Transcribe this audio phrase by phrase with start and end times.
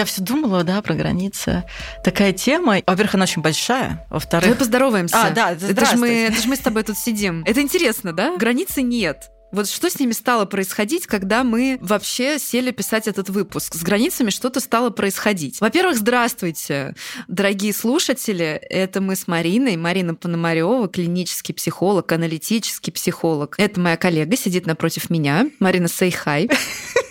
[0.00, 1.64] Я все думала, да, про границы.
[2.02, 2.76] Такая тема.
[2.86, 4.06] Во-первых, она очень большая.
[4.08, 4.44] Во-вторых...
[4.44, 5.26] Давай поздороваемся.
[5.26, 7.44] А, да, это же, мы, это же мы с тобой тут сидим.
[7.46, 8.34] Это интересно, да?
[8.38, 9.28] Границы нет.
[9.52, 13.74] Вот что с ними стало происходить, когда мы вообще сели писать этот выпуск?
[13.74, 15.60] С границами что-то стало происходить.
[15.60, 16.94] Во-первых, здравствуйте,
[17.28, 18.58] дорогие слушатели.
[18.70, 19.76] Это мы с Мариной.
[19.76, 23.56] Марина Пономарева, клинический психолог, аналитический психолог.
[23.58, 25.50] Это моя коллега, сидит напротив меня.
[25.58, 26.50] Марина, say hi.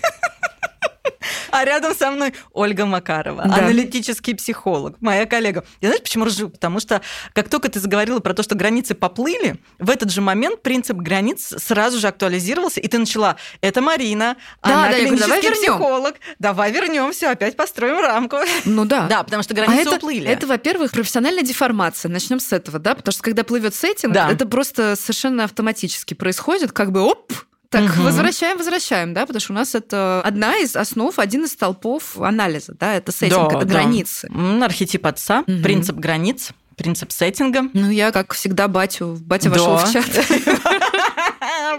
[1.59, 3.55] А рядом со мной Ольга Макарова, Да.
[3.55, 5.63] аналитический психолог, моя коллега.
[5.81, 6.49] Я знаешь, почему ржу?
[6.49, 7.01] Потому что
[7.33, 11.53] как только ты заговорила про то, что границы поплыли, в этот же момент принцип границ
[11.57, 15.49] сразу же актуализировался, и ты начала, это Марина, Да, она да, я говорю, давай клинический
[15.65, 15.77] вернем.
[15.79, 18.37] психолог, давай вернем все, опять построим рамку.
[18.65, 19.07] Ну да.
[19.07, 20.27] Да, потому что А границы это, уплыли.
[20.29, 22.09] это, во-первых, профессиональная деформация.
[22.09, 22.95] Начнем с этого, да?
[22.95, 24.29] Потому что когда плывет сеттинг, Да.
[24.31, 27.31] это просто совершенно автоматически происходит, как бы оп,
[27.69, 28.03] так, Мгм.
[28.05, 32.73] возвращаем, возвращаем, да, потому что у нас это одна из основ, один из столпов анализа,
[32.79, 33.73] да, это сеттинг, Да, это да.
[33.73, 34.29] границы.
[34.63, 35.61] Архетип отца, Мгм.
[35.61, 37.63] принцип границ, принцип сеттинга.
[37.73, 39.59] Ну, я, как всегда, батю, батя Да.
[39.59, 40.05] вошел в чат.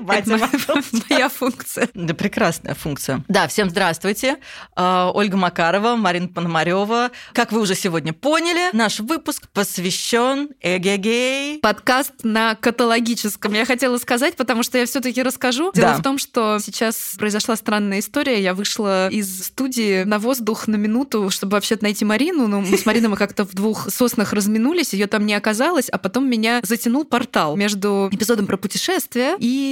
[0.03, 0.49] Батя моя-
[1.11, 1.89] моя функция.
[1.95, 3.25] Да, прекрасная функция.
[3.29, 4.39] Да, всем здравствуйте.
[4.77, 7.11] А, Ольга Макарова, Марина Пономарева.
[7.33, 11.59] Как вы уже сегодня поняли, наш выпуск посвящен эгегей.
[11.61, 13.53] Подкаст на каталогическом.
[13.55, 15.73] Я хотела сказать, потому что я все-таки расскажу.
[15.75, 15.97] Дело Да.
[15.99, 18.43] в том, что сейчас произошла странная история.
[18.43, 22.47] Я вышла из студии на воздух на минуту, чтобы вообще найти Марину.
[22.47, 25.99] Но мы с Мариной мы как-то в двух соснах разминулись, ее там не оказалось, а
[25.99, 29.70] потом меня затянул портал между эпизодом про путешествия и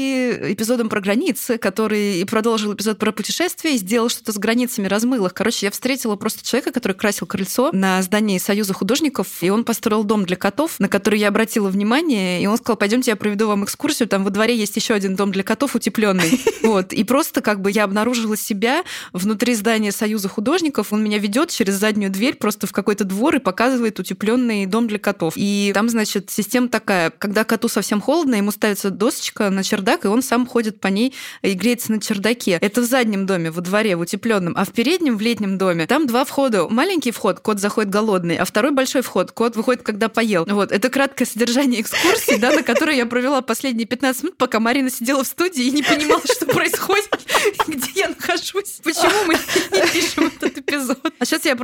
[0.53, 5.27] эпизодом про границы, который и продолжил эпизод про путешествия и сделал что-то с границами, размыл
[5.27, 5.35] их.
[5.35, 10.05] Короче, я встретила просто человека, который красил крыльцо на здании Союза художников, и он построил
[10.05, 13.65] дом для котов, на который я обратила внимание, и он сказал, пойдемте, я проведу вам
[13.65, 16.41] экскурсию, там во дворе есть еще один дом для котов утепленный.
[16.69, 16.93] Вот.
[16.93, 21.75] И просто как бы я обнаружила себя внутри здания Союза художников, он меня ведет через
[21.75, 25.33] заднюю дверь просто в какой-то двор и показывает утепленный дом для котов.
[25.37, 30.09] И там, значит, система такая, когда коту совсем холодно, ему ставится досочка на чердак, и
[30.09, 32.59] он сам ходит по ней и греется на чердаке.
[32.61, 34.55] Это в заднем доме, во дворе, в утепленном.
[34.57, 36.69] А в переднем, в летнем доме, там два входа.
[36.69, 40.45] Маленький вход, кот заходит голодный, а второй большой вход, кот выходит, когда поел.
[40.49, 44.91] Вот, это краткое содержание экскурсии, да, на которой я провела последние 15 минут, пока Марина
[44.91, 47.09] сидела в студии и не понимала, что происходит,
[47.67, 50.99] где я нахожусь, почему мы не пишем этот эпизод.
[51.19, 51.57] А сейчас я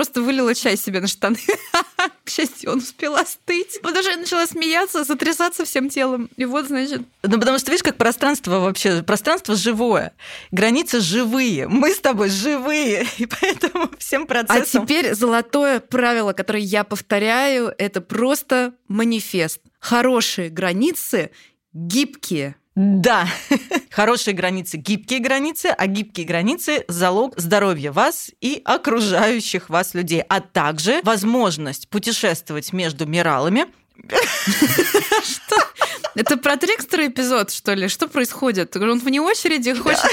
[0.54, 1.38] вылила чай себе на штаны.
[2.25, 3.81] К счастью, он успел остыть.
[3.82, 6.31] Потому что я начала смеяться, сотрясаться всем телом.
[6.37, 10.12] И вот, значит, Ну, потому что, видишь, как пространство вообще, пространство живое,
[10.50, 14.87] границы живые, мы с тобой живые, и поэтому всем А процессам...
[14.87, 19.60] теперь золотое правило, которое я повторяю, это просто манифест.
[19.78, 21.31] Хорошие границы
[21.72, 22.56] гибкие.
[22.76, 23.28] Да,
[23.90, 30.40] хорошие границы, гибкие границы, а гибкие границы– залог здоровья вас и окружающих вас людей, а
[30.40, 33.66] также возможность путешествовать между миралами.
[36.14, 37.88] Это про Трикстера эпизод, что ли?
[37.88, 38.76] Что происходит?
[38.76, 40.10] Он вне очереди хочет,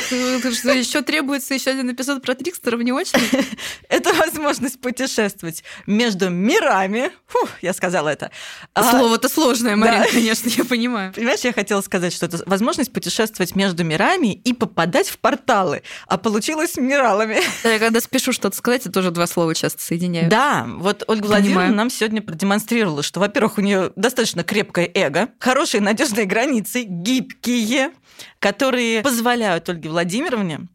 [0.56, 3.46] что еще требуется еще один эпизод про Трикстера вне очереди?
[3.90, 7.12] Это возможность путешествовать между мирами.
[7.28, 8.32] Фух, я сказала это.
[8.74, 11.14] А, Слово-то сложное, Марина, конечно, я понимаю.
[11.14, 16.18] Понимаешь, я хотела сказать, что это возможность путешествовать между мирами и попадать в порталы, а
[16.18, 17.40] получилось миралами.
[17.64, 20.30] Я когда спешу что-то сказать, я тоже два слова часто соединяю.
[20.30, 21.28] Да, вот Ольга.
[21.28, 27.92] Владимировна нам сегодня продемонстрировала, что, во-первых, у нее достаточно крепкое эго, хорошие надежные границы, гибкие,
[28.40, 30.70] которые позволяют Ольге Владимировне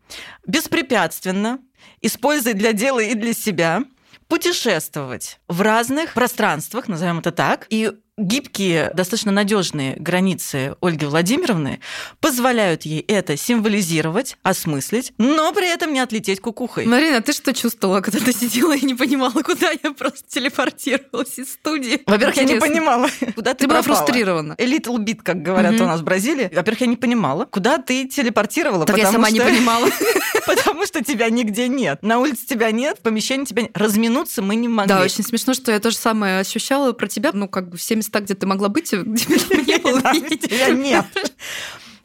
[0.47, 1.61] беспрепятственно,
[2.03, 3.85] используя для дела и для себя,
[4.29, 11.81] путешествовать в разных пространствах, назовем это так, и гибкие, достаточно надежные границы Ольги Владимировны
[12.21, 16.87] позволяют ей это символизировать, осмыслить, но при этом не отлететь кукухой.
[16.87, 21.53] Марина, ты что чувствовала, когда ты сидела и не понимала, куда я просто телепортировалась из
[21.55, 22.01] студии?
[22.07, 22.69] Во-первых, я не Интересно.
[22.69, 24.05] понимала, куда ты Ты была пропала.
[24.07, 24.53] фрустрирована.
[24.55, 25.83] Little bit, как говорят Мгм.
[25.85, 26.51] у нас в Бразилии.
[26.55, 29.89] Во-первых, я не понимала, куда ты телепортировала, Так я сама не что- понимала.
[30.47, 32.03] потому что тебя нигде нет.
[32.03, 33.73] На улице тебя нет, в помещении тебя нет.
[33.77, 34.89] Разминуться мы не могли.
[34.89, 37.31] Да, очень смешно, что я то же самое ощущала про тебя.
[37.33, 40.01] Ну, как бы все места, где ты могла быть, где не было.
[40.37, 41.07] Тебя нет.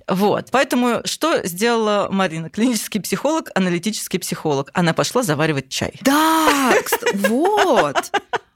[0.07, 0.50] Вот.
[0.51, 2.50] Поэтому что сделала Марина?
[2.50, 4.69] Клинический психолог, аналитический психолог.
[4.74, 5.94] Она пошла заваривать чай.
[6.01, 6.74] Да,
[7.13, 8.12] вот.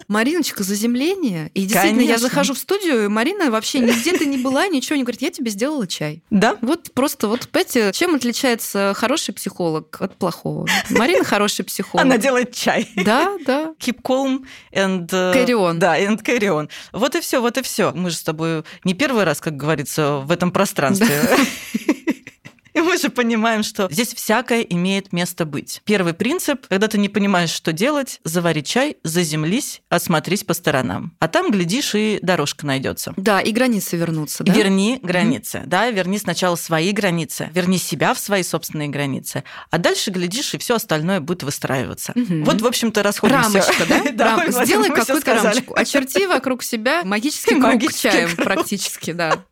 [0.08, 1.50] Мариночка, заземление.
[1.54, 2.28] И действительно, я Конечно.
[2.30, 5.22] захожу в студию, и Марина вообще нигде ты не была, ничего не говорит.
[5.22, 6.22] Я тебе сделала чай.
[6.30, 6.58] Да?
[6.62, 10.68] Вот просто вот, понимаете, чем отличается хороший психолог от плохого?
[10.90, 12.06] Марина хороший психолог.
[12.06, 12.90] Она делает чай.
[12.96, 13.74] Да, да.
[13.80, 15.08] Keep calm and...
[15.12, 15.76] э, Carry on.
[15.76, 16.70] Да, and carry on.
[16.94, 17.92] Вот и все, вот и все.
[17.94, 21.08] Мы же с тобой не первый раз, как говорится, в этом пространстве.
[22.76, 25.82] И мы же понимаем, что здесь всякое имеет место быть.
[25.86, 31.16] Первый принцип, когда ты не понимаешь, что делать, завари чай, заземлись, осмотрись по сторонам.
[31.20, 33.14] А там, глядишь, и дорожка найдется.
[33.16, 34.52] Да, и границы вернутся, да?
[34.52, 35.68] Верни границы, mm-hmm.
[35.68, 40.58] да, верни сначала свои границы, верни себя в свои собственные границы, а дальше, глядишь, и
[40.58, 42.12] все остальное будет выстраиваться.
[42.12, 42.44] Mm-hmm.
[42.44, 43.62] Вот, в общем-то, расходимся.
[43.62, 44.04] Рамочка, да?
[44.14, 44.66] да Рам...
[44.66, 45.74] Сделай какую-то рамочку.
[45.80, 49.46] Очерти вокруг себя магический круг чаем практически, да.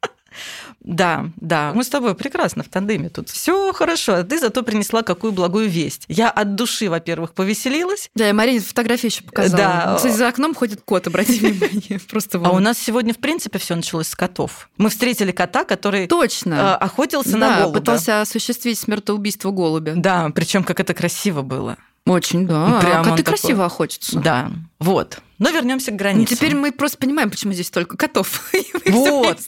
[0.84, 1.72] Да, да.
[1.74, 3.30] Мы с тобой прекрасно в тандеме тут.
[3.30, 4.16] Все хорошо.
[4.16, 6.04] А ты зато принесла какую благую весть.
[6.08, 8.10] Я от души, во-первых, повеселилась.
[8.16, 9.58] Да, я Марине фотографии еще показала.
[9.58, 9.96] Да.
[9.96, 12.00] Кстати, за окном ходит кот, обрати внимание.
[12.10, 14.70] Просто А у нас сегодня, в принципе, все началось с котов.
[14.78, 16.54] Мы встретили кота, который Точно.
[16.54, 17.80] Э, охотился на голубя.
[17.80, 19.94] пытался осуществить смертоубийство голубя.
[19.96, 21.78] Да, причем как это красиво было.
[22.06, 22.80] Очень, да.
[22.82, 23.38] Прям коты такой...
[23.40, 24.20] красиво охотятся.
[24.20, 25.20] Да, вот.
[25.44, 26.28] Но вернемся к границам.
[26.30, 28.50] Ну, теперь мы просто понимаем, почему здесь только котов
[28.86, 29.40] вот.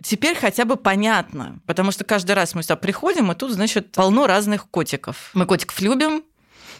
[0.00, 4.28] Теперь хотя бы понятно, потому что каждый раз мы сюда приходим, и тут, значит, полно
[4.28, 5.30] разных котиков.
[5.34, 6.22] Мы котиков любим,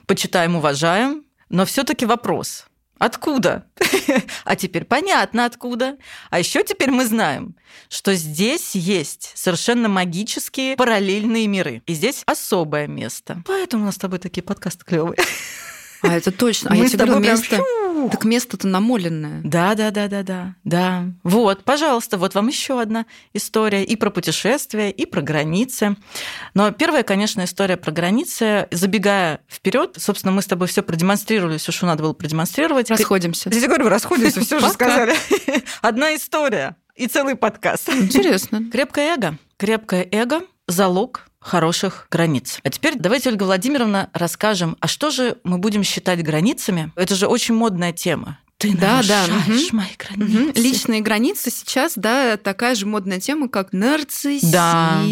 [0.06, 2.66] почитаем, уважаем, но все таки вопрос.
[2.98, 3.66] Откуда?
[4.44, 5.96] а теперь понятно откуда.
[6.30, 7.56] А еще теперь мы знаем,
[7.88, 11.82] что здесь есть совершенно магические параллельные миры.
[11.86, 13.42] И здесь особое место.
[13.44, 15.18] Поэтому у нас с тобой такие подкасты клевые.
[16.02, 16.70] А это точно.
[16.72, 17.60] А я тебе говорю, место...
[18.10, 19.40] Так место-то намоленное.
[19.44, 20.54] Да, да, да, да, да.
[20.64, 21.04] Да.
[21.22, 25.96] Вот, пожалуйста, вот вам еще одна история и про путешествия, и про границы.
[26.54, 28.66] Но первая, конечно, история про границы.
[28.72, 32.90] Забегая вперед, собственно, мы с тобой все продемонстрировали, все, что надо было продемонстрировать.
[32.90, 33.50] Расходимся.
[33.50, 35.14] Здесь говорю, расходимся, все же сказали.
[35.80, 37.88] Одна история и целый подкаст.
[37.88, 38.62] Интересно.
[38.72, 39.38] Крепкое эго.
[39.58, 42.60] Крепкое эго– залог хороших границ.
[42.62, 46.92] А теперь давайте, Ольга Владимировна, расскажем, а что же мы будем считать границами?
[46.96, 48.38] Это же очень модная тема.
[48.62, 49.24] Ты да, да.
[49.24, 49.54] Угу.
[49.72, 50.50] мои границы.
[50.50, 50.52] Угу.
[50.54, 55.02] Личные границы сейчас, да, такая же модная тема, как нарциссизм, да.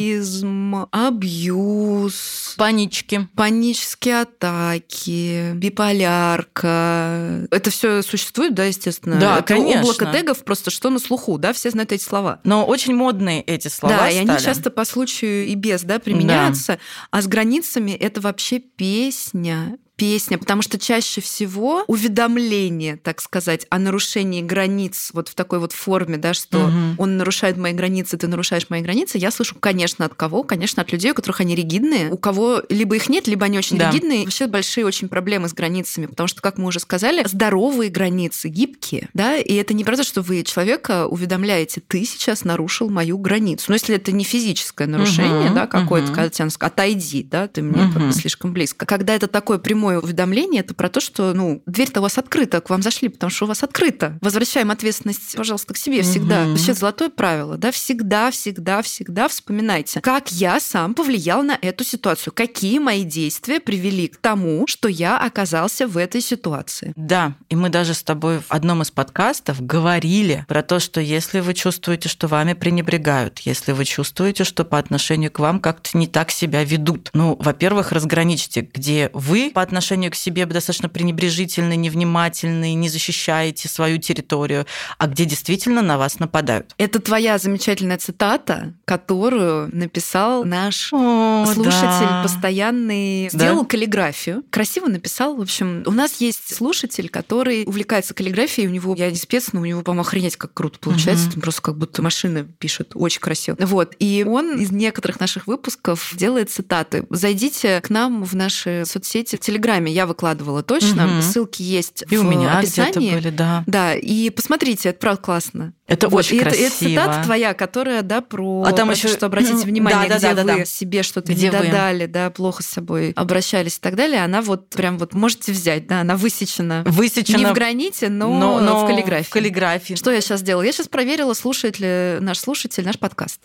[0.93, 7.49] абьюз, панички, панические атаки, биполярка.
[7.51, 9.17] Это все существует, да, естественно.
[9.19, 9.83] Да, Это конечно.
[9.83, 12.39] облако тегов просто что на слуху, да, все знают эти слова.
[12.45, 13.97] Но очень модные эти слова.
[13.97, 14.15] Да, стали.
[14.15, 16.75] и они часто по случаю и без, да, применяются.
[16.75, 16.79] Да.
[17.19, 23.79] А с границами это вообще песня, песня, потому что чаще всего уведомление, так сказать, о
[23.79, 26.73] нарушении границ вот в такой вот форме, да, что угу.
[26.97, 30.43] он нарушает мои границы, ты нарушаешь мои границы, я слышу, конечно, от кого?
[30.43, 33.77] Конечно, от людей, у которых они ригидные, у кого либо их нет, либо они очень
[33.77, 33.91] да.
[33.91, 34.25] ригидные.
[34.25, 39.11] Вообще большие очень проблемы с границами, потому что, как мы уже сказали, здоровые границы, гибкие,
[39.13, 43.67] да, и это не правда, что вы человека уведомляете, ты сейчас нарушил мою границу.
[43.69, 45.55] Но если это не физическое нарушение, угу.
[45.57, 46.15] да, какое-то, угу.
[46.15, 48.13] когда тебя отойди, да, ты мне угу.
[48.13, 48.87] слишком близко.
[48.87, 52.61] Когда это такое прямое прямое уведомление, это про то, что ну, дверь-то у вас открыта,
[52.61, 54.19] к вам зашли, потому что у вас открыто.
[54.21, 56.43] Возвращаем ответственность, пожалуйста, к себе всегда.
[56.43, 56.51] Угу.
[56.51, 62.33] Вообще золотое правило, да, всегда, всегда, всегда вспоминайте, как я сам повлиял на эту ситуацию,
[62.33, 66.93] какие мои действия привели к тому, что я оказался в этой ситуации.
[66.97, 71.41] Да, и мы даже с тобой в одном из подкастов говорили про то, что если
[71.41, 76.07] вы чувствуете, что вами пренебрегают, если вы чувствуете, что по отношению к вам как-то не
[76.07, 82.75] так себя ведут, ну, во-первых, разграничьте, где вы по отношению к себе достаточно пренебрежительны, невнимательны,
[82.75, 84.67] не защищаете свою территорию,
[84.99, 86.75] а где действительно на вас нападают.
[86.77, 92.23] Это твоя замечательная цитата, которую написал наш О, слушатель да.
[92.23, 93.29] постоянный.
[93.31, 93.69] Сделал да?
[93.69, 95.37] каллиграфию, красиво написал.
[95.37, 98.67] В общем, у нас есть слушатель, который увлекается каллиграфией.
[98.67, 101.29] У него, я не спец, но у него, по-моему, охренеть как круто получается.
[101.31, 101.41] Угу.
[101.41, 102.93] просто как будто машина пишет.
[102.95, 103.57] Очень красиво.
[103.61, 103.95] Вот.
[104.01, 107.07] И он из некоторых наших выпусков делает цитаты.
[107.11, 111.19] Зайдите к нам в наши соцсети, в Телеграм Телеграме я выкладывала точно.
[111.19, 111.23] Угу.
[111.23, 113.15] Ссылки есть и в у меня описании.
[113.15, 113.63] были, да.
[113.67, 115.75] Да, и посмотрите, это правда классно.
[115.87, 116.67] Это вот, очень и красиво.
[116.67, 119.09] Это, это цитата твоя, которая, да, про, а там про еще...
[119.09, 122.63] что обратите внимание, да, да, где да, вы да, себе что-то не додали, да, плохо
[122.63, 126.85] с собой обращались и так далее, она вот прям вот можете взять, да, она высечена.
[126.87, 127.39] Высечена.
[127.39, 129.27] Не в граните, но, но, но в каллиграфии.
[129.27, 129.95] В каллиграфии.
[129.95, 130.63] Что я сейчас сделала?
[130.63, 133.41] Я сейчас проверила, слушает ли наш слушатель наш подкаст.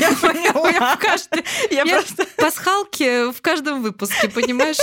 [0.00, 0.96] Я поняла.
[1.70, 2.26] Я просто...
[2.36, 4.78] Пасхалки в каждом выпуске, понимаешь?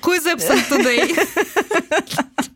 [0.00, 1.14] coisa, apesar de tudo aí.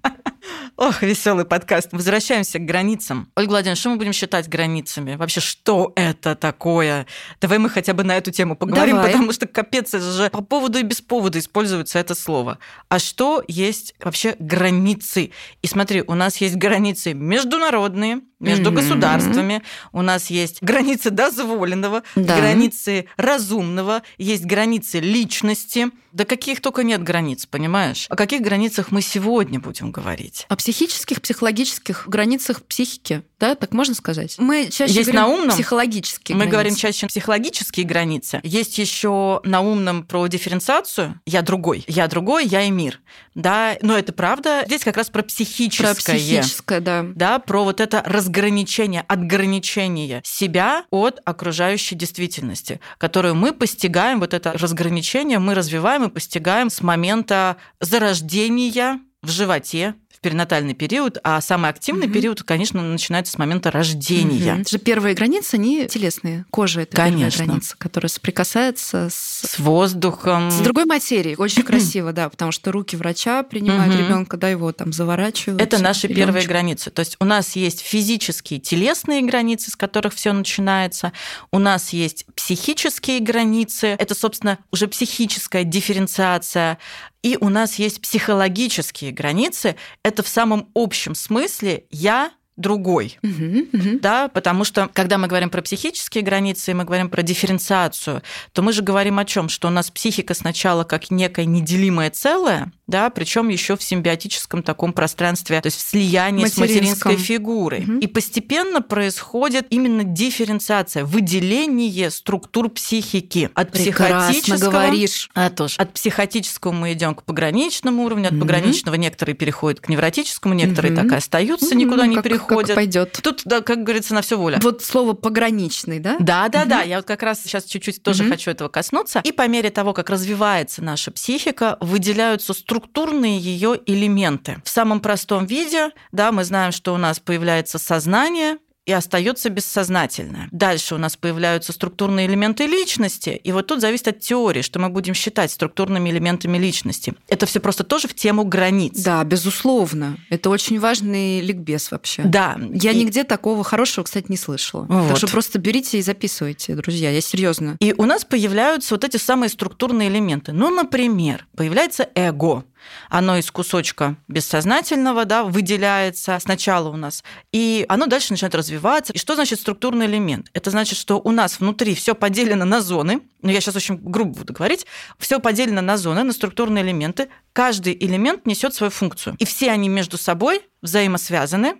[0.76, 1.90] Ох, веселый подкаст.
[1.92, 3.30] Возвращаемся к границам.
[3.36, 5.14] Ольга Владимировна, что мы будем считать границами?
[5.14, 7.06] Вообще, что это такое?
[7.40, 9.12] Давай мы хотя бы на эту тему поговорим, Давай.
[9.12, 12.58] потому что капец, это же по поводу и без повода используется это слово.
[12.88, 15.30] А что есть вообще границы?
[15.62, 18.74] И смотри, у нас есть границы международные, между mm-hmm.
[18.74, 19.62] государствами.
[19.92, 22.36] У нас есть границы дозволенного, да.
[22.36, 25.88] границы разумного, есть границы личности.
[26.12, 28.06] Да каких только нет границ, понимаешь?
[28.08, 30.46] О каких границах мы сегодня будем говорить?
[30.64, 34.36] Психических, психологических границах психики, да, так можно сказать?
[34.38, 35.50] Мы чаще Есть говорим на умном.
[35.50, 36.52] психологические Мы границы.
[36.52, 38.40] говорим чаще психологические границы.
[38.42, 41.20] Есть еще на умном про дифференциацию.
[41.26, 41.84] Я другой.
[41.86, 43.02] Я другой, я и мир.
[43.34, 44.62] Да, но это правда.
[44.64, 45.92] Здесь как раз про психическое.
[45.92, 47.04] Про психическое, да.
[47.14, 54.54] Да, про вот это разграничение, отграничение себя от окружающей действительности, которую мы постигаем, вот это
[54.54, 59.94] разграничение мы развиваем и постигаем с момента зарождения в животе,
[60.24, 62.14] перинатальный период, а самый активный Мгм.
[62.14, 64.52] период, конечно, начинается с момента рождения.
[64.54, 64.60] Мгм.
[64.62, 66.46] Это же первые границы, они телесные.
[66.50, 67.30] Кожа это Конечно.
[67.30, 70.50] первая граница, которая соприкасается с С воздухом.
[70.50, 71.36] с другой материей.
[71.36, 74.02] Очень красиво, да, потому что руки врача принимают Мгм.
[74.02, 75.60] ребенка, да, его там заворачивают.
[75.60, 76.48] Это наши первые пелёночку.
[76.48, 76.90] границы.
[76.90, 81.12] То есть у нас есть физические, телесные границы, с которых все начинается.
[81.52, 83.88] У нас есть психические границы.
[83.98, 86.78] Это, собственно, уже психическая дифференциация.
[87.24, 89.76] И у нас есть психологические границы.
[90.02, 93.18] Это в самом общем смысле я другой.
[93.22, 93.98] Мгм, мгм.
[94.00, 98.62] Да, потому что когда мы говорим про психические границы, и мы говорим про дифференциацию, то
[98.62, 99.48] мы же говорим о чем?
[99.48, 104.92] Что у нас психика сначала как некое неделимое целое, да, причем еще в симбиотическом таком
[104.92, 107.80] пространстве, то есть в слиянии с материнской фигурой.
[107.80, 107.98] Мгм.
[107.98, 115.30] И постепенно происходит именно дифференциация, выделение структур психики от Прекрасно психотического говоришь.
[115.34, 115.76] а, тоже.
[115.78, 118.40] От психотического мы идем к пограничному уровню, от Мгм.
[118.42, 121.02] пограничного некоторые переходят к невротическому, некоторые Мгм.
[121.02, 122.43] так и остаются, М, никуда не как- переходят.
[122.46, 123.18] Как пойдет.
[123.22, 124.58] Тут, да, как говорится, на все воля.
[124.62, 126.16] Вот слово пограничный, да?
[126.18, 126.82] Да, да, да.
[126.82, 128.32] Я вот как раз сейчас чуть-чуть тоже Мгм.
[128.32, 129.20] хочу этого коснуться.
[129.24, 134.60] И по мере того, как развивается наша психика, выделяются структурные ее элементы.
[134.64, 140.48] В самом простом виде, да, мы знаем, что у нас появляется сознание, и остается бессознательное.
[140.52, 144.88] Дальше у нас появляются структурные элементы личности, и вот тут зависит от теории, что мы
[144.90, 147.14] будем считать структурными элементами личности.
[147.28, 149.00] Это все просто тоже в тему границ.
[149.02, 150.18] Да, безусловно.
[150.30, 152.22] Это очень важный ликбез вообще.
[152.24, 152.58] Да.
[152.72, 154.86] Я И- нигде такого хорошего, кстати, не слышала.
[154.88, 155.08] Вот.
[155.08, 157.10] Так что просто берите и записывайте, друзья.
[157.10, 157.76] Я серьезно.
[157.80, 160.52] И у нас появляются вот эти самые структурные элементы.
[160.52, 162.64] Ну, например, появляется эго.
[163.08, 167.22] Оно из кусочка бессознательного да, выделяется сначала у нас,
[167.52, 169.12] и оно дальше начинает развиваться.
[169.12, 170.48] И что значит структурный элемент?
[170.52, 174.38] Это значит, что у нас внутри все поделено на зоны, ну я сейчас очень грубо
[174.38, 174.86] буду говорить,
[175.18, 177.28] все поделено на зоны, на структурные элементы.
[177.52, 179.36] Каждый элемент несет свою функцию.
[179.38, 181.76] И все они между собой взаимосвязаны,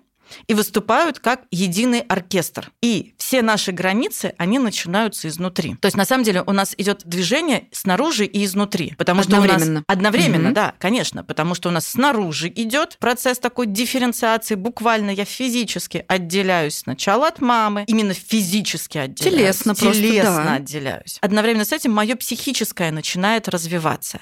[0.47, 2.71] и выступают как единый оркестр.
[2.83, 5.77] И все наши границы, они начинаются изнутри.
[5.77, 8.95] То есть, на самом деле, у нас идет движение снаружи и изнутри.
[8.99, 9.51] Потому что у нас...
[9.51, 9.85] Одновременно.
[9.87, 10.55] Одновременно, Мгм.
[10.55, 11.25] да, конечно.
[11.25, 14.55] Потому что у нас снаружи идет процесс такой дифференциации.
[14.55, 19.35] Буквально я физически отделяюсь сначала от мамы, именно физически отделяюсь.
[19.35, 20.55] Телесно просто, Телесно да.
[20.55, 21.19] отделяюсь.
[21.21, 24.21] Одновременно с этим мое психическое начинает развиваться.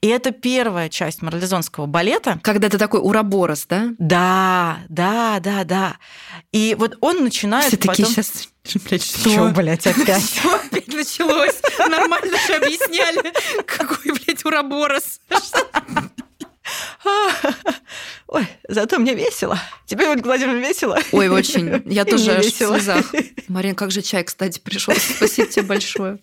[0.00, 3.90] И это первая часть марлезонского балета, Когда ты такой уроборос, да?
[3.98, 5.96] да, да, да, да.
[6.52, 8.24] И вот он начинает Все такие потом...
[8.24, 8.48] сейчас...
[8.88, 9.30] Блядь, что?
[9.30, 10.22] Чё, блядь, опять?
[10.22, 11.60] Всё опять началось.
[11.78, 13.32] Нормально же объясняли.
[13.66, 15.20] Какой, блядь, уроборос.
[18.28, 19.58] Ой, зато мне весело.
[19.86, 20.98] Тебе, Ольга Владимировна, весело?
[21.12, 21.82] Ой, очень.
[21.86, 23.12] Я И тоже аж в слезах.
[23.48, 24.94] Марин, как же чай, кстати, пришел.
[24.94, 26.18] Спасибо тебе большое.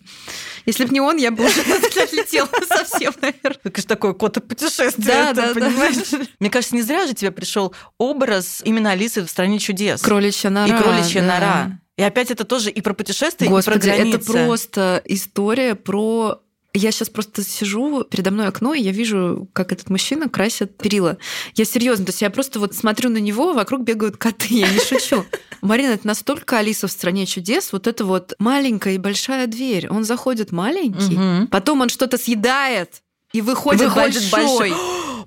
[0.66, 1.60] Если бы не он, я бы уже
[2.02, 3.60] отлетела совсем, наверное.
[3.64, 5.54] Это же такое кото-путешествие, Да, да, да.
[5.54, 6.28] понимаешь?
[6.40, 10.02] Мне кажется, не зря же тебе пришел образ именно Алисы в «Стране чудес».
[10.02, 10.76] Кроличья нора.
[10.78, 11.26] И кроличья да.
[11.26, 11.80] нора.
[11.96, 14.32] И опять это тоже и про путешествия, и Господи, про это границы.
[14.32, 16.40] просто история про...
[16.72, 21.18] Я сейчас просто сижу, передо мной окно, и я вижу, как этот мужчина красит перила.
[21.54, 24.78] Я серьезно, то есть я просто вот смотрю на него, вокруг бегают коты, я не
[24.78, 25.24] шучу.
[25.60, 29.88] Марина, это настолько Алиса в стране чудес, вот это вот маленькая и большая дверь.
[29.88, 34.72] Он заходит маленький, потом он что-то съедает, и выходит, Выходит большой.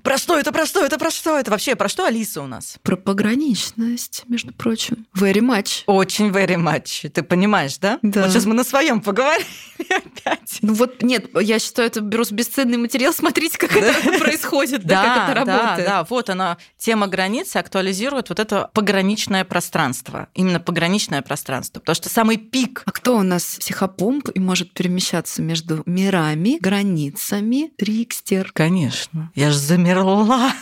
[0.04, 1.50] Про что это, про что это, про что это?
[1.50, 2.76] Вообще, про что Алиса у нас?
[2.82, 5.06] Про пограничность, между прочим.
[5.16, 5.84] Very much.
[5.86, 7.08] Очень very much.
[7.08, 7.98] Ты понимаешь, да?
[8.02, 8.24] Да.
[8.24, 9.46] Вот сейчас мы на своем поговорили
[9.88, 10.58] опять.
[10.60, 15.16] Ну вот нет, я считаю, это беру бесценный материал, смотрите, как это происходит, да, как
[15.16, 15.88] это да, работает.
[15.88, 20.28] да, вот она, тема границы актуализирует вот это пограничное пространство.
[20.34, 21.80] Именно пограничное пространство.
[21.80, 27.72] Потому что самый пик А кто у нас психопомп и может перемещаться между мирами, границами?
[27.78, 28.50] Трикстер.
[28.52, 29.32] Конечно.
[29.34, 29.54] Я ж
[30.02, 30.52] замерла.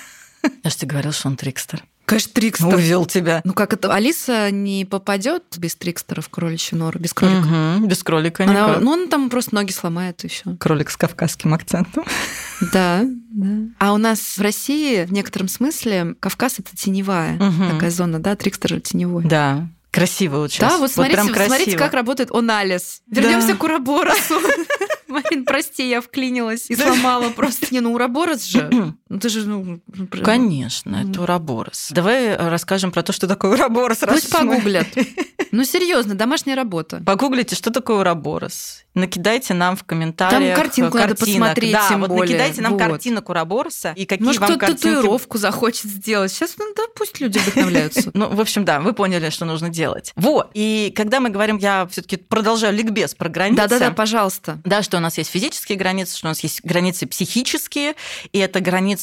[0.64, 1.84] Я же тебе говорил, что он трикстер.
[2.04, 2.66] Конечно, Трикстер.
[2.74, 3.40] Увел тебя.
[3.44, 3.94] Ну как это?
[3.94, 7.38] Алиса не попадет без Трикстера в кроличью нору, без кролика?
[7.46, 8.80] Мгм, Без кролика Она- никак.
[8.82, 10.56] ну, он там просто ноги сломает и все.
[10.58, 12.04] Кролик с кавказским акцентом.
[12.72, 13.46] Да, да.
[13.78, 17.70] А у нас в России в некотором смысле Кавказ это теневая Мгм.
[17.70, 19.24] такая зона, да, Трикстер теневой.
[19.24, 19.68] Да.
[19.92, 20.72] Красиво вот сейчас.
[20.72, 21.78] Да, вот смотрите, прям смотрите, красиво.
[21.78, 23.02] как работает анализ.
[23.06, 23.20] Да.
[23.20, 24.40] Вернемся к Ураборосу.
[25.06, 27.66] Марин, прости, я вклинилась и сломала просто.
[27.70, 28.70] Не, ну Ураборос же,
[29.12, 29.78] Ну, ты же, ну...
[30.24, 31.88] Конечно, это Ураборос.
[31.90, 33.98] Давай расскажем про то, что такое Ураборос.
[33.98, 34.88] Пусть погуглят.
[35.54, 37.02] Ну, серьезно, домашняя работа.
[37.04, 38.84] Погуглите, что такое Ураборос.
[38.94, 41.10] Накидайте нам в комментариях Там картинку картинок.
[41.10, 42.36] надо посмотреть, да, тем вот более.
[42.38, 42.80] накидайте нам Вот.
[42.80, 44.94] картинок Урабороса и какие Может, вам кто-то картинки...
[44.94, 46.32] татуировку захочет сделать.
[46.32, 48.10] Сейчас, ну, да, пусть люди вдохновляются.
[48.14, 50.12] Ну, в общем, да, вы поняли, что нужно делать.
[50.16, 50.50] Вот.
[50.54, 53.56] И когда мы говорим, я все таки продолжаю ликбез про границы.
[53.56, 54.58] Да-да-да, пожалуйста.
[54.64, 57.94] Да, что у нас есть физические границы, что у нас есть границы психические,
[58.32, 59.01] и это границы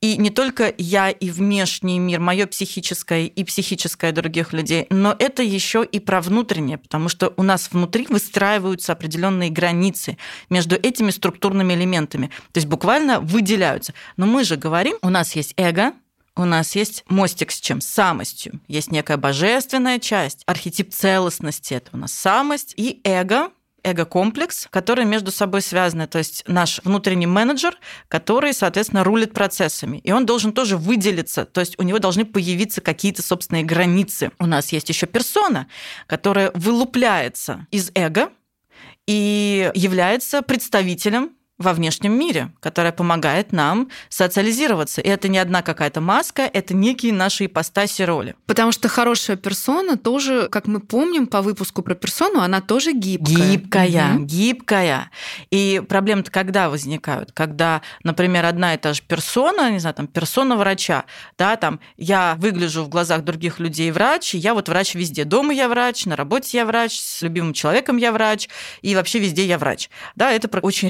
[0.00, 5.42] и не только я и внешний мир, мое психическое и психическое других людей, но это
[5.42, 10.18] еще и про внутреннее, потому что у нас внутри выстраиваются определенные границы
[10.50, 13.94] между этими структурными элементами, то есть буквально выделяются.
[14.16, 15.92] Но мы же говорим, у нас есть эго,
[16.36, 17.80] у нас есть мостик с чем?
[17.80, 18.60] С самостью.
[18.66, 23.50] Есть некая божественная часть, архетип целостности– это у нас самость и эго,
[23.84, 26.06] эго-комплекс, которые между собой связаны.
[26.06, 29.98] То есть наш внутренний менеджер, который, соответственно, рулит процессами.
[29.98, 31.44] И он должен тоже выделиться.
[31.44, 34.32] То есть у него должны появиться какие-то собственные границы.
[34.38, 35.68] У нас есть еще персона,
[36.06, 38.30] которая вылупляется из эго
[39.06, 45.00] и является представителем во внешнем мире, которая помогает нам социализироваться.
[45.00, 48.34] И это не одна какая-то маска, это некие наши ипостаси роли.
[48.46, 53.36] Потому что хорошая персона тоже, как мы помним по выпуску про персону, она тоже гибкая.
[53.52, 54.26] Гибкая, Мгм.
[54.26, 55.10] гибкая.
[55.50, 57.30] И проблемы-то когда возникают?
[57.32, 61.04] Когда, например, одна и та же персона, не знаю, там, персона врача,
[61.38, 65.24] да, там, я выгляжу в глазах других людей врач, и я вот врач везде.
[65.24, 68.48] Дома я врач, на работе я врач, с любимым человеком я врач,
[68.82, 69.88] и вообще везде я врач.
[70.16, 70.88] Да, это очень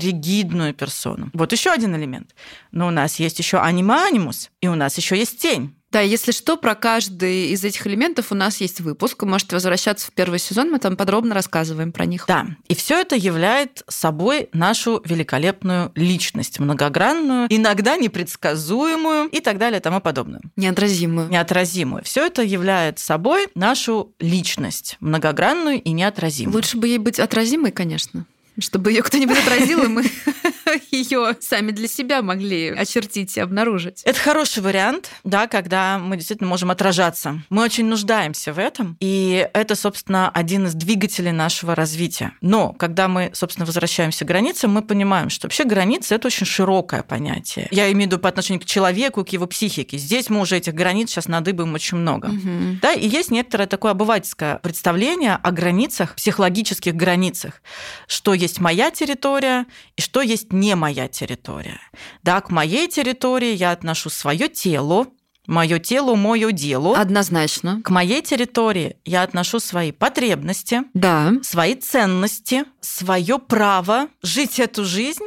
[0.55, 1.31] ригидную персону.
[1.33, 2.35] Вот еще один элемент.
[2.73, 5.75] Но у нас есть еще анима-анимус, и у нас еще есть тень.
[5.91, 9.23] Да, если что, про каждый из этих элементов у нас есть выпуск.
[9.23, 12.25] Вы можете возвращаться в первый сезон, мы там подробно рассказываем про них.
[12.27, 19.79] Да, и все это являет собой нашу великолепную личность, многогранную, иногда непредсказуемую и так далее
[19.79, 20.41] и тому подобное.
[20.57, 21.29] Неотразимую.
[21.29, 22.03] Неотразимую.
[22.03, 26.57] Все это является собой нашу личность, многогранную и неотразимую.
[26.57, 28.27] Лучше бы ей быть отразимой, конечно.
[28.59, 30.05] Чтобы ее кто-нибудь отразил, и мы
[30.91, 34.03] ее сами для себя могли очертить и обнаружить.
[34.05, 37.43] Это хороший вариант, да, когда мы действительно можем отражаться.
[37.51, 42.33] Мы очень нуждаемся в этом, и это, собственно, один из двигателей нашего развития.
[42.41, 47.03] Но когда мы, собственно, возвращаемся к границам, мы понимаем, что вообще границы– это очень широкое
[47.03, 47.69] понятие.
[47.71, 49.99] Я имею в виду по отношению к человеку, к его психике.
[49.99, 52.29] Здесь мы уже этих границ сейчас надыбаем очень много.
[52.29, 52.79] Мгм.
[52.81, 57.63] Да, и есть некоторое такое обывательское представление о границах, психологических границах,
[58.07, 61.81] что есть моя территория и что есть не моя территория.
[62.23, 65.09] Да, к моей территории я отношу свое тело,
[65.47, 66.97] мое тело, мое дело.
[66.97, 67.83] Однозначно.
[67.83, 71.33] К моей территории я отношу свои потребности, Да.
[71.43, 75.25] свои ценности, свое право жить эту жизнь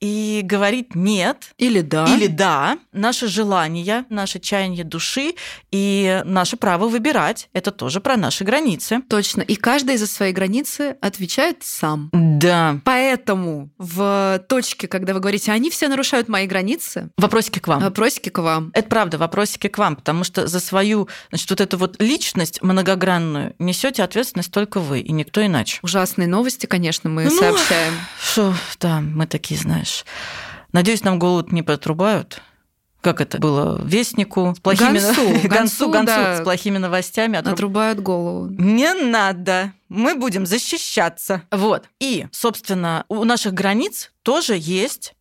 [0.00, 2.06] и говорить нет Или да.
[2.06, 5.34] или да, наши желания, наше чаяние души
[5.70, 7.48] и наше право выбирать.
[7.52, 9.02] Это тоже про наши границы.
[9.08, 9.42] Точно.
[9.42, 12.08] И каждый за свои границы отвечает сам.
[12.12, 12.78] Да.
[12.84, 17.80] Поэтому в точке, когда вы говорите, они все нарушают мои границы, Вопросики к вам.
[17.82, 18.70] вопросики к вам.
[18.74, 23.54] Это правда, вопросики к вам, потому что за свою, значит, вот эту вот личность многогранную
[23.58, 25.78] несете ответственность только вы и никто иначе.
[25.82, 27.92] Ужасные новости, конечно, мы Ну, сообщаем.
[28.22, 29.89] Что, да, мы такие, знаешь.
[30.72, 32.42] Надеюсь, нам голову не протрубают.
[33.00, 33.80] Как это было?
[33.82, 36.36] Вестнику с плохими Гансу, гансу, Гансу, гансу да.
[36.36, 37.38] с плохими новостями.
[37.38, 38.46] отруб- Отрубают голову.
[38.50, 39.72] Не надо.
[39.88, 41.42] Мы будем защищаться.
[41.50, 41.84] Вот.
[41.98, 45.14] И, собственно, у наших границ тоже есть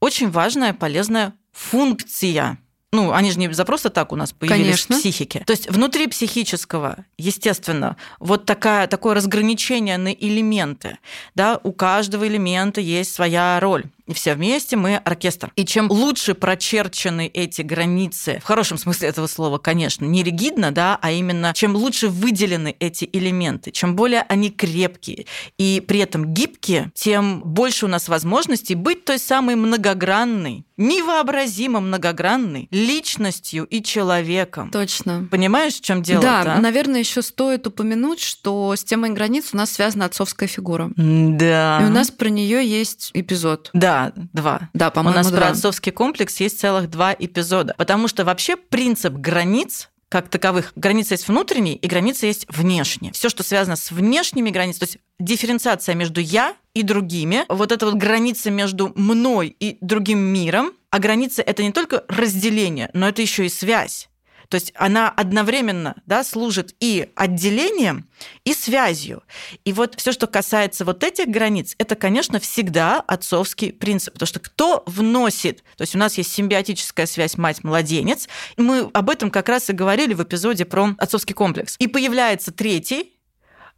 [0.00, 2.58] очень важная, полезная функция.
[2.92, 4.96] Ну, они же не за просто так у нас появились Конечно.
[4.96, 5.42] в психике.
[5.46, 10.98] То есть внутри психического, естественно, вот такая, такое разграничение на элементы.
[11.34, 13.86] Да, у каждого элемента есть своя роль.
[14.12, 15.50] Все вместе мы оркестр.
[15.56, 20.98] И чем лучше прочерчены эти границы, в хорошем смысле этого слова, конечно, не ригидно, да,
[21.00, 25.26] а именно чем лучше выделены эти элементы, чем более они крепкие
[25.58, 32.68] и при этом гибкие, тем больше у нас возможностей быть той самой многогранной, невообразимо многогранной
[32.70, 34.70] личностью и человеком.
[34.70, 35.26] Точно.
[35.30, 36.22] Понимаешь, в чем дело?
[36.22, 40.90] да, наверное, еще стоит упомянуть, что с темой границ у нас связана отцовская фигура.
[40.96, 41.80] Да.
[41.80, 43.70] И у нас про нее есть эпизод.
[43.72, 44.68] Да, два.
[44.72, 45.48] Да, У по-моему, нас про два.
[45.48, 47.74] отцовский комплекс есть целых два эпизода.
[47.76, 50.72] Потому что вообще принцип границ как таковых.
[50.76, 53.12] Граница есть внутренние, и граница есть внешние.
[53.12, 57.86] Все, что связано с внешними границами, то есть дифференциация между я и другими, вот эта
[57.86, 63.22] вот граница между мной и другим миром, а граница это не только разделение, но это
[63.22, 64.08] еще и связь.
[64.48, 68.08] То есть она одновременно да, служит и отделением,
[68.44, 69.22] и связью.
[69.64, 74.14] И вот все, что касается вот этих границ, это, конечно, всегда отцовский принцип.
[74.14, 79.30] Потому что кто вносит, то есть у нас есть симбиотическая связь мать-младенец, мы об этом
[79.30, 81.76] как раз и говорили в эпизоде про отцовский комплекс.
[81.78, 83.13] И появляется третий,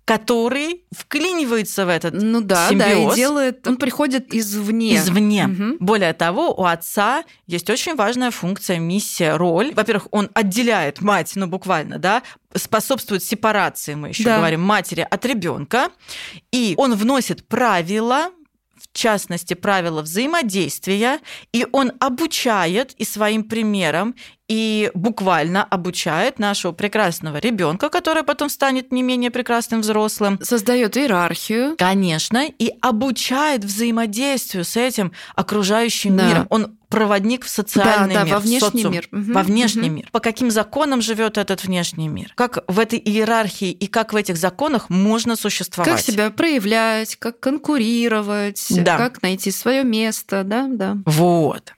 [0.07, 2.89] который вклинивается в этот ну да, симбиоз.
[3.09, 4.95] да, и делает, он приходит извне.
[4.95, 5.47] Извне.
[5.47, 5.77] Угу.
[5.81, 9.75] Более того, у отца есть очень важная функция, миссия, роль.
[9.75, 12.23] Во-первых, он отделяет мать, ну буквально, да,
[12.55, 14.37] способствует сепарации, мы еще да.
[14.37, 15.89] говорим, матери от ребенка,
[16.53, 18.31] и он вносит правила
[18.77, 21.21] в частности, правила взаимодействия,
[21.53, 24.15] и он обучает и своим примером,
[24.49, 30.39] и буквально обучает нашего прекрасного ребенка, который потом станет не менее прекрасным взрослым.
[30.43, 31.75] Создает иерархию.
[31.77, 36.29] Конечно, и обучает взаимодействию с этим окружающим да.
[36.29, 36.47] миром.
[36.51, 39.09] Он проводник в социальный да, мир, да, во внешний социум, мир.
[39.11, 39.97] Угу, во внешний угу.
[39.97, 40.09] мир.
[40.13, 42.33] По каким законам живет этот внешний мир?
[42.37, 45.91] Как в этой иерархии и как в этих законах можно существовать?
[45.91, 48.97] Как себя проявлять, как конкурировать, да.
[48.99, 50.97] как найти свое место, да, да.
[51.05, 51.76] Вот.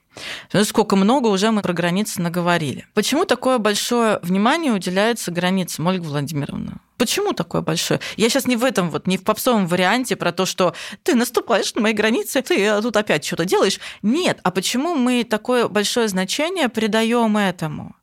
[0.63, 2.87] Сколько много уже мы про границы наговорили.
[2.93, 6.79] Почему такое большое внимание уделяется границам, Ольга Владимировна?
[6.97, 8.01] Почему такое большое?
[8.17, 11.73] Я сейчас не в этом вот, не в попсовом варианте про то, что ты наступаешь
[11.75, 13.79] на мои границы, ты тут опять что-то делаешь.
[14.01, 17.95] Нет, а почему мы такое большое значение придаем этому?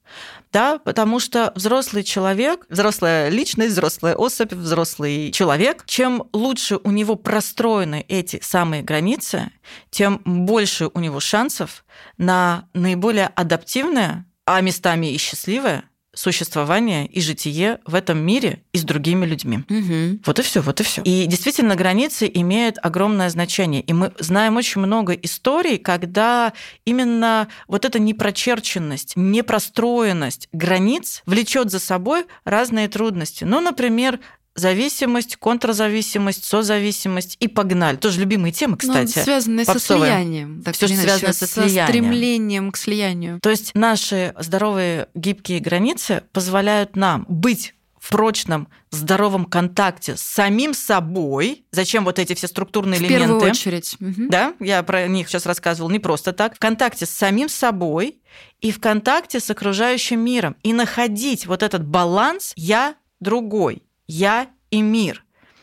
[0.56, 7.16] Да, потому что взрослый человек, взрослая личность, взрослая особь, взрослый человек, чем лучше у него
[7.16, 9.50] простроены эти самые границы,
[9.90, 11.84] тем больше у него шансов
[12.16, 15.84] на наиболее адаптивное, а местами и счастливое
[16.16, 19.58] существование и житие в этом мире и с другими людьми.
[19.68, 20.20] Угу.
[20.24, 21.02] Вот и все, вот и все.
[21.02, 23.82] И действительно, границы имеют огромное значение.
[23.82, 26.52] И мы знаем очень много историй, когда
[26.84, 33.44] именно вот эта непрочерченность, непростроенность границ влечет за собой разные трудности.
[33.44, 34.18] Ну, например,
[34.56, 37.96] зависимость, контрзависимость, созависимость и погнали.
[37.96, 39.18] Тоже любимые темы, ну, кстати.
[39.18, 40.10] Ну, связанные попсовые.
[40.10, 40.62] со слиянием.
[40.62, 41.86] Так Все, что связано со слиянием.
[41.86, 43.40] Со стремлением к слиянию.
[43.40, 47.74] То есть наши здоровые гибкие границы позволяют нам быть
[48.06, 51.64] в прочном, здоровом контакте с самим собой.
[51.72, 53.24] Зачем вот эти все структурные в элементы?
[53.24, 53.96] В первую очередь.
[54.00, 54.28] Угу.
[54.28, 56.54] Да, я про них сейчас рассказывала не просто так.
[56.54, 58.20] В контакте с самим собой
[58.60, 60.56] и в контакте с окружающим миром.
[60.62, 65.22] И находить вот этот баланс «я другой», я и мир.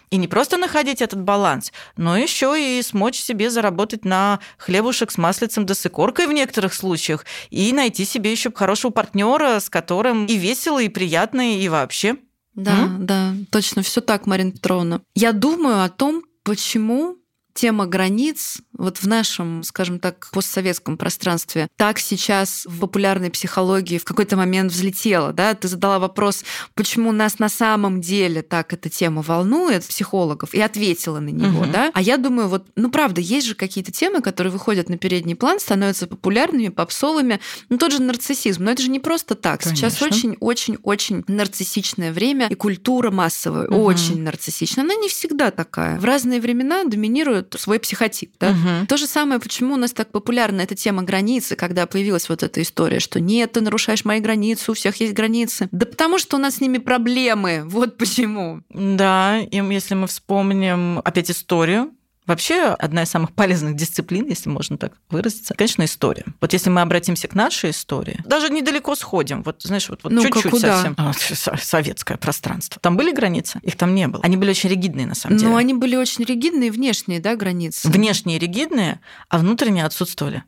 [0.10, 5.18] И не просто находить этот баланс, но еще и смочь себе заработать на хлебушек с
[5.18, 10.28] маслицем да с икоркой в некоторых случаях, и найти себе еще хорошего партнера, с которым
[10.28, 12.18] и весело, и приятно, и вообще.
[12.54, 13.06] Да, М?
[13.08, 15.02] да, точно, все так, Марина Петровна.
[15.16, 17.18] Я думаю о том, почему
[17.54, 24.04] тема границ вот в нашем, скажем так, постсоветском пространстве так сейчас в популярной психологии в
[24.04, 25.54] какой-то момент взлетела, да?
[25.54, 31.20] Ты задала вопрос, почему нас на самом деле так эта тема волнует психологов, и ответила
[31.20, 31.72] на него, угу.
[31.72, 31.92] да?
[31.94, 35.60] А я думаю, вот, ну правда, есть же какие-то темы, которые выходят на передний план,
[35.60, 37.40] становятся популярными, попсовыми.
[37.70, 39.62] Ну тот же нарциссизм, но это же не просто так.
[39.62, 39.90] Конечно.
[39.90, 43.84] Сейчас очень-очень-очень нарциссичное время, и культура массовая угу.
[43.84, 44.84] очень нарциссичная.
[44.84, 46.00] Она не всегда такая.
[46.00, 48.34] В разные времена доминирует свой психотип.
[48.40, 48.50] Да?
[48.50, 48.88] Угу.
[48.88, 52.62] То же самое, почему у нас так популярна эта тема границы, когда появилась вот эта
[52.62, 55.70] история, что нет, ты нарушаешь мои границы, у всех есть границы.
[55.72, 57.64] Да потому что у нас с ними проблемы.
[57.66, 58.62] Вот почему.
[58.70, 61.92] Да, и если мы вспомним опять историю,
[62.26, 66.26] Вообще, одна из самых полезных дисциплин, если можно так выразиться, конечно, история.
[66.40, 70.22] Вот если мы обратимся к нашей истории, даже недалеко сходим, вот, знаешь, вот, вот ну
[70.24, 70.82] чуть-чуть куда?
[70.82, 70.96] совсем.
[70.98, 71.14] А,
[71.58, 72.80] советское пространство.
[72.82, 73.60] Там были границы?
[73.64, 74.24] Их там не было.
[74.24, 75.50] Они были очень ригидные, на самом деле.
[75.50, 77.90] Ну, они были очень ригидные, внешние, да, границы?
[77.90, 80.44] Внешние ригидные, а внутренние отсутствовали.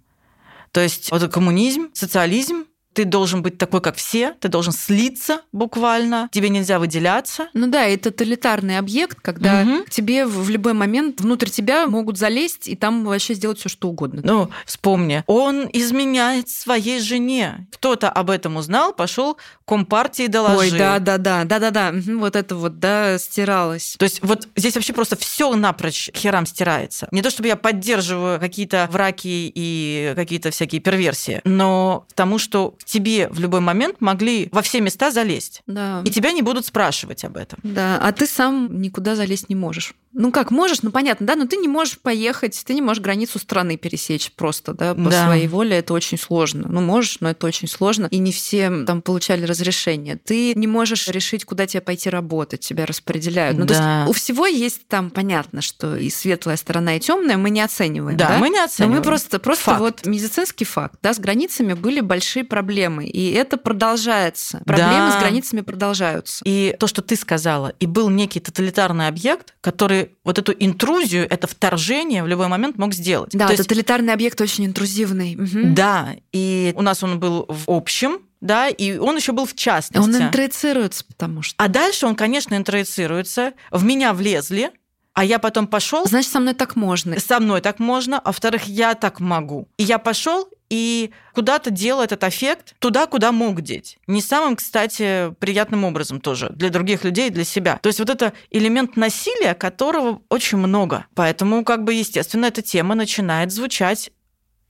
[0.72, 6.30] То есть вот коммунизм, социализм, ты должен быть такой, как все, ты должен слиться буквально,
[6.32, 7.50] тебе нельзя выделяться.
[7.54, 9.86] Ну да, это тоталитарный объект, когда угу.
[9.90, 14.22] тебе в любой момент внутрь тебя могут залезть и там вообще сделать все что угодно.
[14.24, 17.68] Ну, вспомни, он изменяет своей жене.
[17.74, 20.60] Кто-то об этом узнал, пошел компартии доложил.
[20.60, 23.96] Ой, да, да, да, да, да, да, вот это вот, да, стиралось.
[24.00, 27.10] То есть вот здесь вообще просто все напрочь херам стирается.
[27.12, 33.28] Не то чтобы я поддерживаю какие-то враки и какие-то всякие перверсии, но тому, что тебе
[33.30, 35.62] в любой момент могли во все места залезть.
[35.68, 36.02] Да.
[36.06, 37.60] И тебя не будут спрашивать об этом.
[37.64, 39.94] Да, а ты сам никуда залезть не можешь.
[40.18, 43.38] Ну как, можешь, ну понятно, да, но ты не можешь поехать, ты не можешь границу
[43.38, 45.26] страны пересечь просто, да, по да.
[45.26, 46.68] своей воле, это очень сложно.
[46.70, 50.16] Ну можешь, но это очень сложно, и не все там получали разрешение.
[50.16, 53.58] Ты не можешь решить, куда тебе пойти работать, тебя распределяют.
[53.58, 53.74] Ну, Да.
[53.74, 53.74] то
[54.06, 58.16] есть у всего есть там понятно, что и светлая сторона, и темная, мы не оцениваем.
[58.18, 59.00] Да, Да, мы не Но оцениваем.
[59.00, 59.80] мы просто, просто Факт.
[59.82, 60.98] вот медицинский факт.
[61.04, 62.75] Да, с границами были большие проблемы,
[63.06, 64.62] и это продолжается.
[64.66, 65.18] Проблемы Да.
[65.18, 66.42] с границами продолжаются.
[66.46, 71.48] И то, что ты сказала, и был некий тоталитарный объект, который вот эту интрузию, это
[71.48, 73.32] вторжение в любой момент мог сделать.
[73.34, 75.36] Да, То есть- тоталитарный объект очень интрузивный.
[75.36, 75.74] Мгм.
[75.76, 80.04] да, и у нас он был в общем, да, и он еще был в частности.
[80.08, 81.56] Он интроицируется, потому что.
[81.58, 83.54] А дальше он, конечно, интроицируется.
[83.72, 84.72] В меня влезли,
[85.16, 86.06] а я потом пошел.
[86.06, 87.18] Значит, со мной так можно.
[87.20, 89.70] Со мной так можно, а во-вторых, я так могу.
[89.78, 93.98] И я пошел и куда-то делал этот эффект туда, куда мог деть.
[94.08, 97.80] Не самым, кстати, приятным образом тоже для других людей и для себя.
[97.82, 101.06] То есть вот это элемент насилия, которого очень много.
[101.16, 104.12] Поэтому, как бы, естественно, эта тема начинает звучать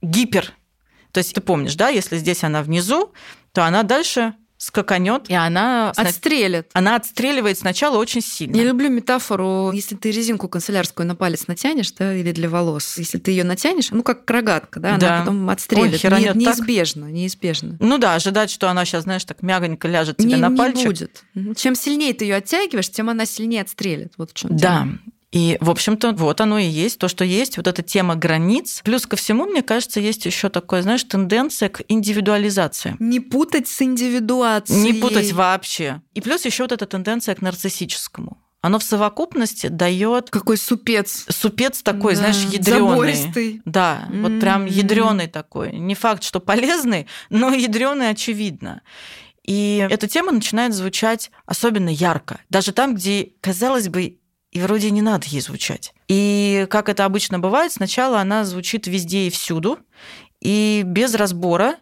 [0.04, 0.54] гипер.
[1.12, 3.14] То есть ты помнишь, да, если здесь она внизу,
[3.52, 6.68] то она дальше скаканет, и она, Отстрелят.
[6.74, 8.56] она отстреливает сначала очень сильно.
[8.56, 13.20] Я люблю метафору, если ты резинку канцелярскую на палец натянешь, да, или для волос, если
[13.20, 15.08] ты ее натянешь, ну как рогатка, да, Да.
[15.18, 16.04] она потом отстрелит.
[16.04, 16.36] Ой, Не- так.
[16.36, 17.78] неизбежно, неизбежно.
[17.80, 20.88] Ну да, ожидать, что она сейчас, знаешь, так мягонько ляжет тебе не, на не пальчик.
[20.88, 21.24] будет.
[21.56, 24.14] Чем сильнее ты ее оттягиваешь, тем она сильнее отстрелит.
[24.18, 24.88] Вот в чем Да.
[25.36, 28.80] И, в общем-то, вот оно и есть, то, что есть, вот эта тема границ.
[28.86, 32.96] Плюс ко всему, мне кажется, есть еще такое, знаешь, тенденция к индивидуализации.
[33.00, 34.80] Не путать с индивидуацией.
[34.80, 36.02] Не путать вообще.
[36.14, 38.38] И плюс еще вот эта тенденция к нарциссическому.
[38.62, 41.26] Оно в совокупности дает Какой супец.
[41.30, 42.90] супец такой, Да, знаешь, ядреный.
[42.90, 43.62] Забористый.
[43.66, 44.68] Да, вот прям М.
[44.68, 45.74] ядреный такой.
[45.74, 48.84] Не факт, что полезный, но ядреный очевидно.
[49.44, 52.40] И эта тема начинает звучать особенно ярко.
[52.50, 54.18] Даже там, где, казалось бы,
[54.56, 55.94] и вроде не надо ей звучать.
[56.08, 59.80] И как это обычно бывает, сначала она звучит везде и всюду,
[60.40, 61.76] и без разбора,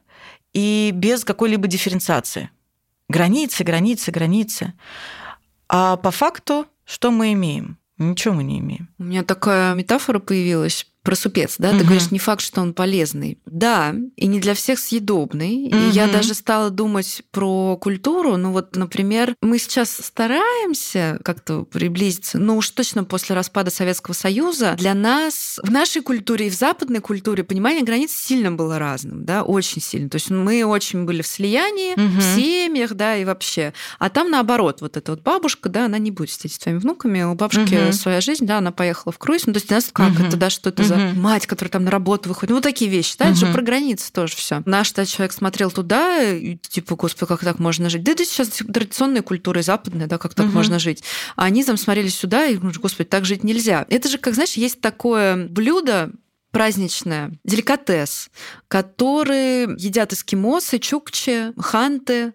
[0.53, 2.49] и без какой-либо дифференциации.
[3.09, 4.73] Границы, границы, границы.
[5.69, 7.77] А по факту что мы имеем?
[7.99, 8.89] Ничего мы не имеем.
[8.97, 11.69] У меня такая метафора появилась про супец, да?
[11.71, 11.85] Ты Мгм.
[11.87, 13.37] говоришь, не факт, что он полезный.
[13.45, 15.67] Да, и не для всех съедобный.
[15.67, 18.37] И я даже стала думать про культуру.
[18.37, 24.75] Ну вот, например, мы сейчас стараемся как-то приблизиться, но уж точно после распада Советского Союза
[24.77, 29.43] для нас в нашей культуре и в западной культуре понимание границ сильно было разным, да,
[29.43, 30.09] очень сильно.
[30.09, 32.19] То есть мы очень были в слиянии, Мгм.
[32.19, 33.73] в семьях, да, и вообще.
[33.99, 37.23] А там наоборот, вот эта вот бабушка, да, она не будет сидеть с твоими внуками,
[37.23, 37.93] у бабушки Мгм.
[37.93, 39.45] своя жизнь, да, она поехала в круиз.
[39.47, 40.25] Ну, то есть у нас как Мгм.
[40.27, 41.21] это, да, что это Мгм.
[41.21, 42.49] мать, которая там на работу выходит.
[42.49, 44.61] Ну, вот такие вещи, да, это же про границы тоже все.
[44.65, 48.03] Наш да, человек смотрел туда, и типа, господи, как так можно жить?
[48.03, 50.55] Да это сейчас традиционная культура и западная, да, как так Мгм.
[50.55, 51.03] можно жить.
[51.35, 53.85] А они там смотрели сюда и, говорят, господи, так жить нельзя.
[53.89, 56.11] Это же, как знаешь, есть такое блюдо,
[56.51, 58.29] праздничное, деликатес,
[58.67, 62.33] который едят эскимосы, чукчи, ханты,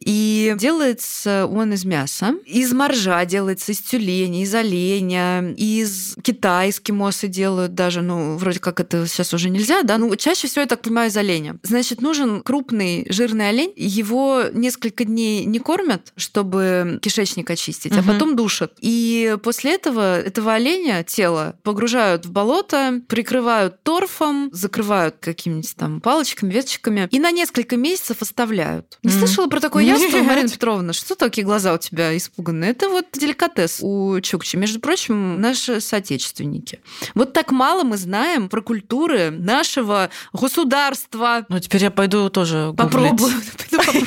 [0.00, 2.34] и делается он из мяса.
[2.46, 8.80] Из моржа делается, из тюленя, из оленя, из Китая эскимосы делают даже, ну, вроде как
[8.80, 11.56] это сейчас уже нельзя, да, ну, чаще всего, я так понимаю, из оленя.
[11.62, 18.06] Значит, нужен крупный жирный олень, его несколько дней не кормят, чтобы кишечник очистить, а Мгм.
[18.06, 18.72] потом душат.
[18.80, 26.52] И после этого этого оленя тело погружают в болото, прикрывают торфом, закрывают какими-нибудь там палочками,
[26.52, 28.98] веточками и на несколько месяцев оставляют.
[29.02, 29.18] Не Мгм.
[29.18, 30.18] слышала про такое яство.
[30.22, 30.92] Марина Петровна?
[30.92, 32.70] Что такие глаза у тебя испуганные?
[32.70, 34.56] Это вот деликатес у Чукчи.
[34.56, 36.80] Между прочим, наши соотечественники.
[37.14, 41.46] Вот так мало мы знаем про культуры нашего государства.
[41.48, 43.32] Ну, теперь я пойду тоже попробую.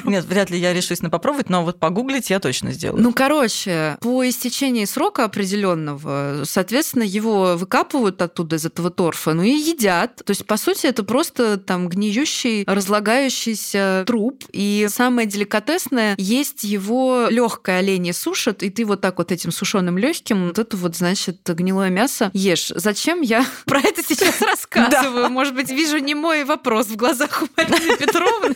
[0.06, 3.02] Нет, вряд ли я решусь на попробовать, но вот погуглить я точно сделаю.
[3.02, 9.52] Ну, короче, по истечении срока определенного, соответственно, его выкапывают оттуда из этого торфа, ну и
[9.52, 10.22] едят.
[10.26, 14.44] То есть, по сути, это просто там гниющий, разлагающийся труп.
[14.52, 19.98] И самое деликатесное, есть его легкое оленье сушат, и ты вот так вот этим сушеным
[19.98, 22.72] легким вот это вот, значит, гнилое мясо ешь.
[22.76, 25.30] Зачем я про это сейчас рассказываю?
[25.30, 28.56] Может быть, вижу не мой вопрос в глазах у Марины Петровны.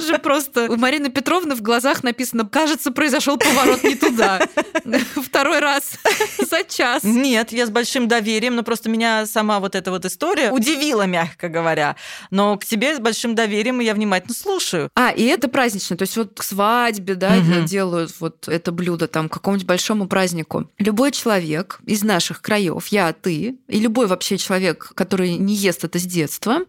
[0.00, 4.40] же просто у Марины Петровны в глазах написано «Кажется, произошел поворот не туда».
[5.22, 5.98] Второй раз
[6.50, 7.02] за час.
[7.04, 11.48] Нет, я с большим доверием, но просто меня сама вот эта вот история удивила, мягко
[11.48, 11.96] говоря.
[12.30, 14.90] Но к тебе с большим доверием и я внимательно слушаю.
[14.94, 15.48] А, и это
[15.88, 15.96] празднично.
[15.96, 17.64] То есть вот к свадьбе, да, Мгм.
[17.66, 20.70] делают вот это блюдо там к какому-нибудь большому празднику.
[20.78, 25.98] Любой человек из наших краев, я, ты, и любой вообще человек, который не ест это
[25.98, 26.60] с детства,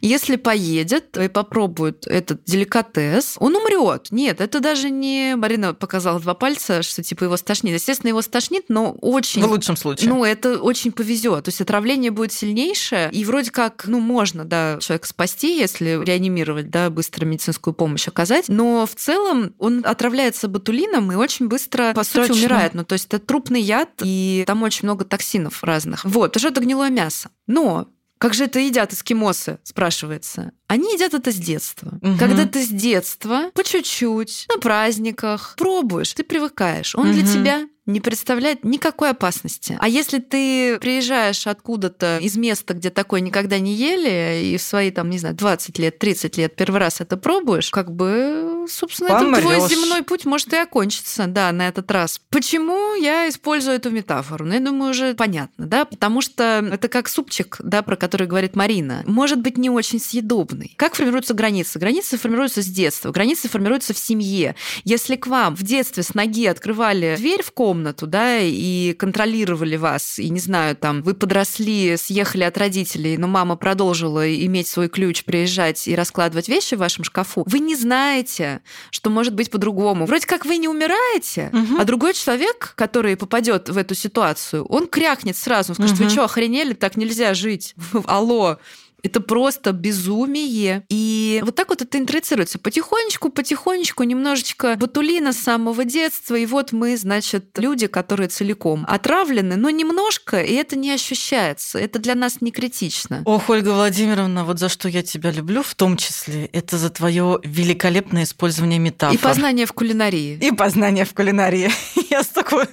[0.00, 4.08] если поедет и попробует этот деликатес, он умрет.
[4.10, 5.34] Нет, это даже не...
[5.36, 7.74] Марина показала два пальца, что типа его стошнит.
[7.74, 9.42] Естественно, его стошнит, но очень...
[9.42, 10.08] В лучшем случае.
[10.08, 11.44] Ну, это очень повезет.
[11.44, 16.70] То есть отравление будет сильнейшее, и вроде как, ну, можно, да, человека спасти, если реанимировать,
[16.70, 22.04] да, быстро медицинскую помощь оказать, но в целом он отравляется ботулином и очень быстро, по
[22.04, 22.34] сути, Точно.
[22.34, 22.74] умирает.
[22.74, 26.04] Ну, то есть это трупный яд, и там очень много токсинов разных.
[26.04, 27.30] Вот, что это гнилое мясо.
[27.46, 30.52] Но как же это едят эскимосы, спрашивается.
[30.68, 31.98] Они едят это с детства.
[32.00, 32.18] Мгм.
[32.18, 36.94] Когда ты с детства, по чуть-чуть, на праздниках, пробуешь, ты привыкаешь.
[36.94, 37.32] Он для Мгм.
[37.32, 39.76] тебя не представляет никакой опасности.
[39.80, 44.90] А если ты приезжаешь откуда-то из места, где такое никогда не ели, и в свои,
[44.90, 49.40] там, не знаю, 20 лет, 30 лет первый раз это пробуешь, как бы, собственно, это
[49.40, 49.70] твой Помрёшь.
[49.70, 52.20] земной путь может и окончиться, да, на этот раз.
[52.30, 54.44] Почему я использую эту метафору?
[54.44, 58.56] Ну, я думаю, уже понятно, да, потому что это как супчик, да, про который говорит
[58.56, 60.74] Марина, может быть не очень съедобный.
[60.76, 61.78] Как формируются границы?
[61.78, 64.56] Границы формируются с детства, границы формируются в семье.
[64.84, 67.75] Если к вам в детстве с ноги открывали дверь в комнату,
[68.06, 73.56] да, и контролировали вас, и, не знаю, там, вы подросли, съехали от родителей, но мама
[73.56, 78.60] продолжила иметь свой ключ, приезжать и раскладывать вещи в вашем шкафу, вы не знаете,
[78.90, 80.06] что может быть по-другому.
[80.06, 81.80] Вроде как вы не умираете, Мгм.
[81.80, 86.12] а другой человек, который попадет в эту ситуацию, он крякнет сразу, он скажет, вы Мгм.
[86.12, 87.74] что, охренели, так нельзя жить?
[88.06, 88.58] Алло.
[89.02, 90.84] Это просто безумие.
[90.88, 92.58] И вот так вот это интроицируется.
[92.58, 96.34] Потихонечку, потихонечку, немножечко ботулина с самого детства.
[96.34, 101.78] И вот мы, значит, люди, которые целиком отравлены, но немножко, и это не ощущается.
[101.78, 103.22] Это для нас не критично.
[103.24, 107.38] Ох, Ольга Владимировна, вот за что я тебя люблю, в том числе, это за твое
[107.44, 109.14] великолепное использование метафор.
[109.14, 110.38] И познание в кулинарии.
[110.40, 111.70] И познание в кулинарии.
[112.10, 112.66] Я столько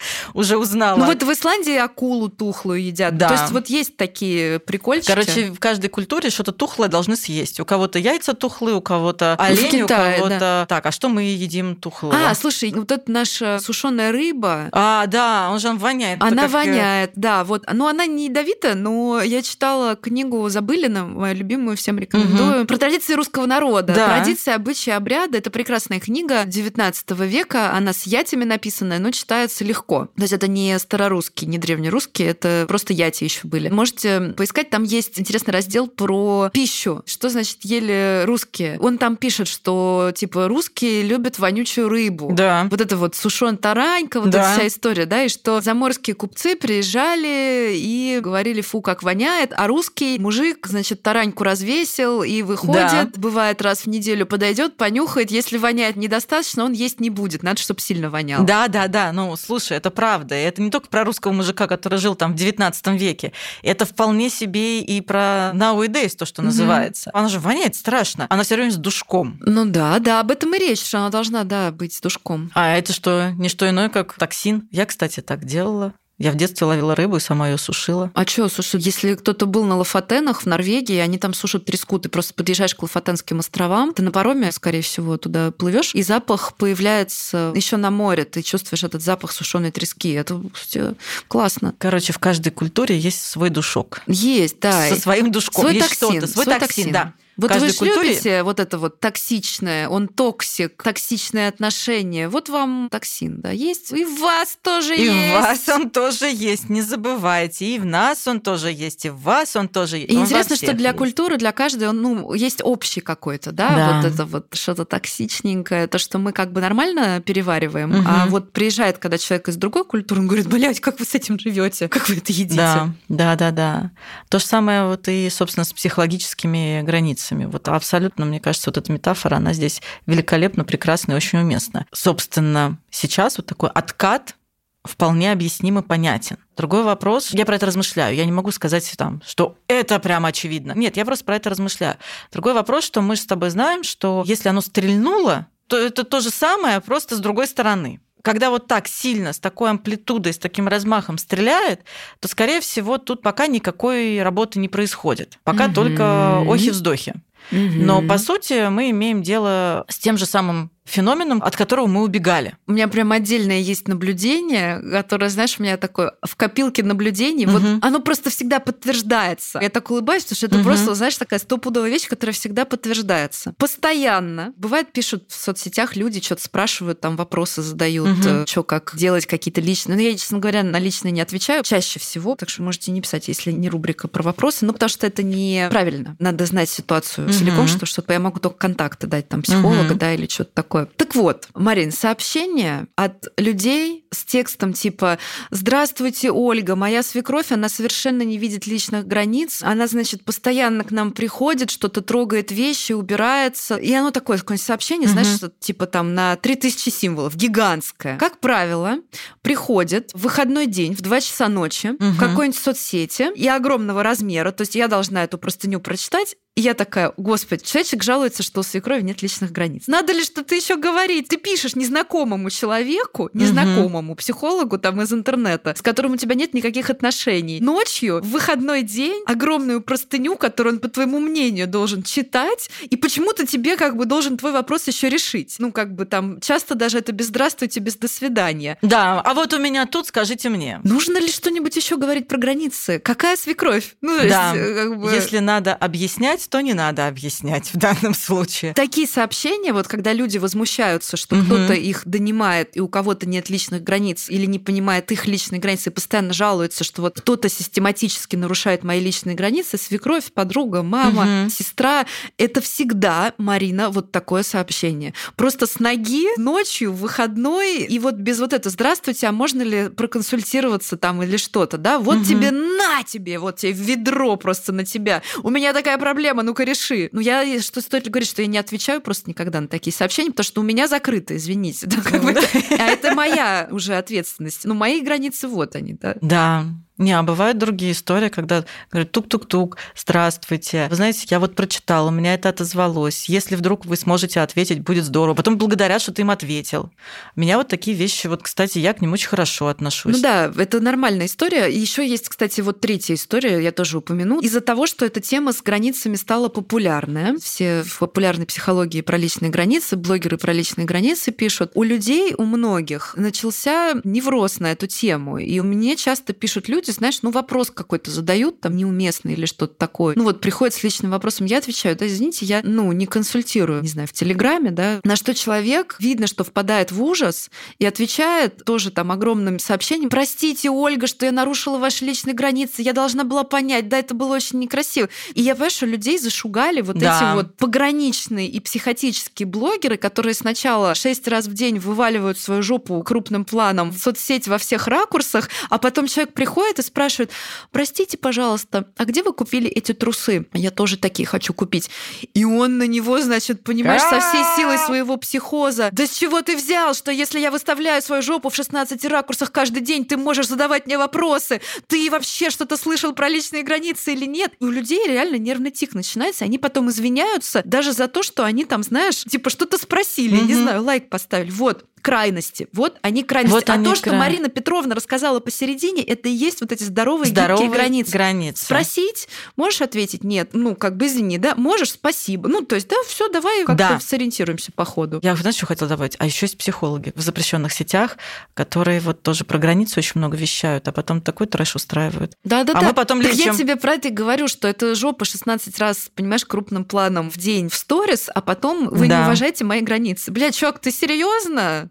[0.34, 0.98] уже узнала.
[0.98, 3.16] Ну вот в Исландии акулу тухлую едят.
[3.16, 3.28] Да.
[3.28, 5.08] То есть вот есть такие прикольчики.
[5.08, 7.60] Короче, каждой культуре что-то тухлое должны съесть.
[7.60, 10.66] У кого-то яйца тухлые, у кого-то олень, у Китае, кого-то...
[10.68, 12.12] Так, а что мы едим тухлого?
[12.12, 16.20] А, слушай, вот эта наша сушеная рыба, А, да, он же воняет.
[16.20, 17.44] Она Это как, э, воняет, да.
[17.44, 22.76] Вот, ну она не ядовита, но я читала книгу Забылина, мою любимую, всем рекомендую, про
[22.76, 23.94] традиции русского народа.
[23.94, 24.06] Да.
[24.16, 25.38] Традиции, обычаи, обряды.
[25.38, 27.70] Это прекрасная книга 19 века.
[27.76, 30.08] Она с ятями написанная, но читается легко.
[30.16, 33.68] То есть это не старорусский, не древнерусский, это просто яти еще были.
[33.68, 37.02] Можете поискать, там есть интересный раздел про пищу.
[37.04, 38.78] Что значит ели русские?
[38.80, 42.30] Он там пишет, что типа русские любят вонючую рыбу.
[42.32, 42.66] Да.
[42.70, 44.40] Вот это вот сушен таранька, вот Да.
[44.40, 49.66] эта вся история, да, и что заморские купцы приезжали и говорили, фу, как воняет, а
[49.66, 53.10] русский мужик, значит, тараньку развесил и выходит, Да.
[53.16, 57.80] бывает раз в неделю подойдет, понюхает, если воняет недостаточно, он есть не будет, надо, чтобы
[57.80, 58.44] сильно воняло.
[58.46, 59.12] Да, да, да.
[59.12, 60.34] Ну, слушай, это правда.
[60.34, 63.32] Это не только про русского мужика, который жил там в 19 веке.
[63.62, 67.10] Это вполне себе и про nowadays, то, что называется.
[67.14, 68.26] Она же воняет страшно.
[68.28, 69.38] Она все время с душком.
[69.40, 72.50] Ну да, да, об этом и речь, что она должна, да, быть с душком.
[72.54, 74.68] А это что, не что иное, как токсин.
[74.70, 75.94] Я, кстати, так делала.
[76.20, 78.10] Я в детстве ловила рыбу и сама ее сушила.
[78.12, 82.10] А что, слушай, если кто-то был на Лафатенах в Норвегии, они там сушат треску, ты
[82.10, 87.52] просто подъезжаешь к Лафатенским островам, ты на пароме, скорее всего, туда плывешь, и запах появляется
[87.56, 90.12] еще на море, ты чувствуешь этот запах сушеной трески.
[90.12, 90.94] Это кстати,
[91.26, 91.74] классно.
[91.78, 94.02] Короче, в каждой культуре есть свой душок.
[94.06, 94.90] Есть, да.
[94.90, 95.62] Со своим душком.
[95.62, 96.20] Свой есть токсин.
[96.20, 96.92] Свой, свой токсин, токсин.
[96.92, 97.14] да.
[97.36, 102.28] Вот каждой вы культуре- любите вот это вот токсичное, он токсик, токсичные отношения.
[102.28, 103.92] Вот вам токсин, да, есть.
[103.92, 105.30] И в вас тоже И есть.
[105.30, 107.64] в вас он тоже есть, не забывайте.
[107.66, 110.12] И в нас он тоже есть, и в вас он тоже есть.
[110.12, 110.98] И Он интересно, что для есть.
[110.98, 113.96] культуры, для каждой, он, ну, есть общий какой-то, да, Да.
[114.02, 118.04] вот это вот что-то токсичненькое, то, что мы как бы нормально перевариваем, Мгм.
[118.06, 121.38] а вот приезжает, когда человек из другой культуры, он говорит, блядь, как вы с этим
[121.38, 122.56] живете, как вы это едите?
[122.56, 123.90] Да, да, да, да.
[124.28, 127.29] То же самое вот и, собственно, с психологическими границами.
[127.30, 131.86] Вот абсолютно, мне кажется, вот эта метафора, она здесь великолепно, прекрасна и очень уместна.
[131.92, 134.36] Собственно, сейчас вот такой откат
[134.84, 136.38] вполне объясним и понятен.
[136.56, 140.72] Другой вопрос, я про это размышляю, я не могу сказать там, что это прямо очевидно.
[140.74, 141.96] Нет, я просто про это размышляю.
[142.32, 146.30] Другой вопрос, что мы с тобой знаем, что если оно стрельнуло, то это то же
[146.30, 148.00] самое, просто с другой стороны.
[148.22, 151.80] Когда вот так сильно, с такой амплитудой, с таким размахом стреляет,
[152.20, 155.38] то, скорее всего, тут пока никакой работы не происходит.
[155.44, 155.74] Пока Мгм.
[155.74, 157.14] только охи-вздохи.
[157.50, 158.08] Но, Мгм.
[158.08, 162.56] по сути, мы имеем дело с тем же самым феноменом, от которого мы убегали.
[162.66, 167.46] У меня прям отдельное есть наблюдение, которое, знаешь, у меня такое в копилке наблюдений.
[167.46, 167.58] Угу.
[167.58, 169.58] Вот оно просто всегда подтверждается.
[169.60, 170.64] Я так улыбаюсь, потому что это угу.
[170.64, 173.54] просто, знаешь, такая стопудовая вещь, которая всегда подтверждается.
[173.56, 174.52] Постоянно.
[174.56, 178.46] Бывает, пишут в соцсетях люди, что-то спрашивают, там вопросы задают, угу.
[178.46, 179.96] что как делать какие-то личные.
[179.96, 183.28] Ну, я, честно говоря, на личные не отвечаю чаще всего, так что можете не писать,
[183.28, 186.16] если не рубрика про вопросы, ну потому что это неправильно.
[186.18, 187.32] Надо знать ситуацию угу.
[187.32, 189.94] целиком, что что-то я могу только контакты дать там психолога, угу.
[189.94, 190.79] да, или что-то такое.
[190.96, 195.18] Так вот, Марин, сообщение от людей с текстом типа
[195.50, 201.12] «Здравствуйте, Ольга, моя свекровь, она совершенно не видит личных границ, она, значит, постоянно к нам
[201.12, 203.76] приходит, что-то трогает вещи, убирается».
[203.76, 205.12] И оно такое, какое-нибудь сообщение, угу.
[205.12, 208.16] знаешь, что, типа там на 3000 символов, гигантское.
[208.18, 208.98] Как правило,
[209.42, 212.04] приходит в выходной день в 2 часа ночи угу.
[212.04, 216.74] в какой-нибудь соцсети и огромного размера, то есть я должна эту простыню прочитать, и я
[216.74, 219.84] такая, господи, человечек жалуется, что у свекрови нет личных границ.
[219.86, 221.28] Надо ли что-то еще говорить?
[221.28, 224.18] Ты пишешь незнакомому человеку, незнакомому угу.
[224.18, 227.60] психологу там из интернета, с которым у тебя нет никаких отношений.
[227.62, 233.46] Ночью, в выходной день, огромную простыню, которую он, по твоему мнению, должен читать, и почему-то
[233.46, 235.56] тебе как бы должен твой вопрос еще решить.
[235.58, 238.76] Ну, как бы там часто даже это без здравствуйте, без до свидания.
[238.82, 240.82] Да, а вот у меня тут скажите мне.
[240.84, 242.98] Нужно ли что-нибудь еще говорить про границы?
[242.98, 243.96] Какая свекровь?
[244.02, 244.52] Ну, да.
[244.54, 245.10] есть, как бы...
[245.10, 248.74] Если надо объяснять, объяснять, то не надо объяснять в данном случае.
[248.74, 251.44] Такие сообщения, вот когда люди возмущаются, что угу.
[251.44, 255.90] кто-то их донимает, и у кого-то нет личных границ, или не понимает их личные границы,
[255.90, 261.50] и постоянно жалуются, что вот кто-то систематически нарушает мои личные границы, свекровь, подруга, мама, угу.
[261.50, 262.06] сестра,
[262.38, 265.14] это всегда, Марина, вот такое сообщение.
[265.36, 269.88] Просто с ноги ночью, в выходной, и вот без вот этого «Здравствуйте, а можно ли
[269.88, 271.98] проконсультироваться там или что-то?» да?
[271.98, 272.24] Вот угу.
[272.24, 275.22] тебе, на тебе, вот тебе ведро просто на тебя.
[275.42, 277.08] У меня такая проблема, проблема, ну-ка реши.
[277.12, 280.30] Ну, я, что стоит ли говорить, что я не отвечаю просто никогда на такие сообщения,
[280.30, 281.86] потому что у меня закрыто, извините.
[281.86, 282.34] Да, как бы,
[282.78, 284.64] а это моя уже ответственность.
[284.64, 286.16] Ну, мои границы вот они, да.
[286.20, 286.66] Да,
[287.00, 290.86] не, а бывают другие истории, когда говорят тук-тук-тук, здравствуйте.
[290.90, 293.28] Вы знаете, я вот прочитала, у меня это отозвалось.
[293.28, 295.34] Если вдруг вы сможете ответить, будет здорово.
[295.34, 296.90] Потом благодарят, что ты им ответил.
[297.36, 300.16] Меня вот такие вещи, вот, кстати, я к ним очень хорошо отношусь.
[300.16, 301.66] Ну да, это нормальная история.
[301.66, 304.40] Еще есть, кстати, вот третья история, я тоже упомяну.
[304.40, 309.50] Из-за того, что эта тема с границами стала популярная, все в популярной психологии про личные
[309.50, 315.38] границы, блогеры про личные границы пишут, у людей, у многих начался невроз на эту тему.
[315.38, 319.74] И меня часто пишут люди, люди, знаешь, ну вопрос какой-то задают, там неуместный или что-то
[319.74, 320.14] такое.
[320.16, 323.88] Ну вот приходит с личным вопросом, я отвечаю, да, извините, я, ну, не консультирую, не
[323.88, 328.90] знаю, в Телеграме, да, на что человек, видно, что впадает в ужас и отвечает тоже
[328.90, 333.88] там огромным сообщением, простите, Ольга, что я нарушила ваши личные границы, я должна была понять,
[333.88, 335.08] да, это было очень некрасиво.
[335.34, 337.16] И я понимаю, что людей зашугали вот да.
[337.16, 343.02] эти вот пограничные и психотические блогеры, которые сначала шесть раз в день вываливают свою жопу
[343.02, 347.30] крупным планом в соцсети во всех ракурсах, а потом человек приходит и спрашивает,
[347.70, 350.46] простите, пожалуйста, а где вы купили эти трусы?
[350.52, 351.90] Я тоже такие хочу купить.
[352.34, 355.90] И он на него, значит, понимаешь, со всей силой своего психоза.
[355.92, 359.82] Да с чего ты взял, что если я выставляю свою жопу в 16 ракурсах каждый
[359.82, 361.60] день, ты можешь задавать мне вопросы?
[361.86, 364.52] Ты вообще что-то слышал про личные границы или нет?
[364.60, 368.64] И у людей реально нервный тик начинается, они потом извиняются даже за то, что они
[368.64, 370.46] там, знаешь, типа что-то спросили, mm-hmm.
[370.46, 371.50] не знаю, лайк поставили.
[371.50, 372.68] Вот, крайности.
[372.72, 373.54] Вот они крайности.
[373.54, 377.30] Вот а они то, что Марина Петровна рассказала посередине, это и есть вот эти здоровые,
[377.30, 378.12] здоровые гибкие границы.
[378.12, 378.64] границы.
[378.64, 382.48] Спросить, можешь ответить нет, ну как бы извини, да, можешь, спасибо.
[382.48, 384.00] Ну то есть да, все, давай как-то да.
[384.00, 385.20] сориентируемся по ходу.
[385.22, 386.16] Я знаешь, что хотела добавить?
[386.18, 388.16] А еще есть психологи в запрещенных сетях,
[388.54, 392.34] которые вот тоже про границы очень много вещают, а потом такой трэш устраивают.
[392.44, 392.86] Да, да, а да.
[392.88, 396.44] Мы потом так я тебе про это и говорю, что это жопа 16 раз, понимаешь,
[396.44, 399.18] крупным планом в день в сторис, а потом вы да.
[399.18, 400.30] не уважаете мои границы.
[400.30, 401.89] Блядь, чувак, ты серьезно?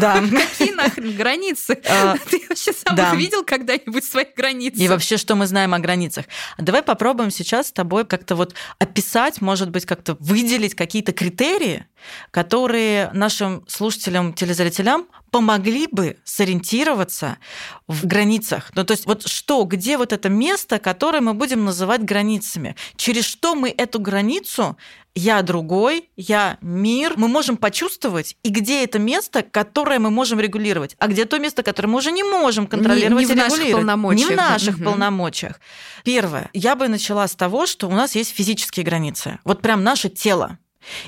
[0.00, 0.20] Да.
[0.30, 1.80] Какие нахрен границы?
[1.88, 4.78] А, Ты вообще сам видел когда-нибудь свои границы?
[4.80, 6.26] И вообще, что мы знаем о границах?
[6.58, 11.86] Давай попробуем сейчас с тобой как-то вот описать, может быть, как-то выделить какие-то критерии,
[12.30, 17.38] которые нашим слушателям, телезрителям помогли бы сориентироваться
[17.86, 18.70] в границах.
[18.74, 22.76] Ну, то есть вот что, где вот это место, которое мы будем называть границами?
[22.96, 24.76] Через что мы эту границу
[25.14, 30.94] я другой, я мир, мы можем почувствовать, и где это место, которое мы можем регулировать,
[30.98, 33.72] а где то место, которое мы уже не можем контролировать не, не и в наших
[33.72, 34.28] полномочиях.
[34.28, 34.84] Не в наших угу.
[34.84, 35.60] полномочиях.
[36.04, 36.50] Первое.
[36.52, 39.40] Я бы начала с того, что у нас есть физические границы.
[39.44, 40.58] Вот прям наше тело.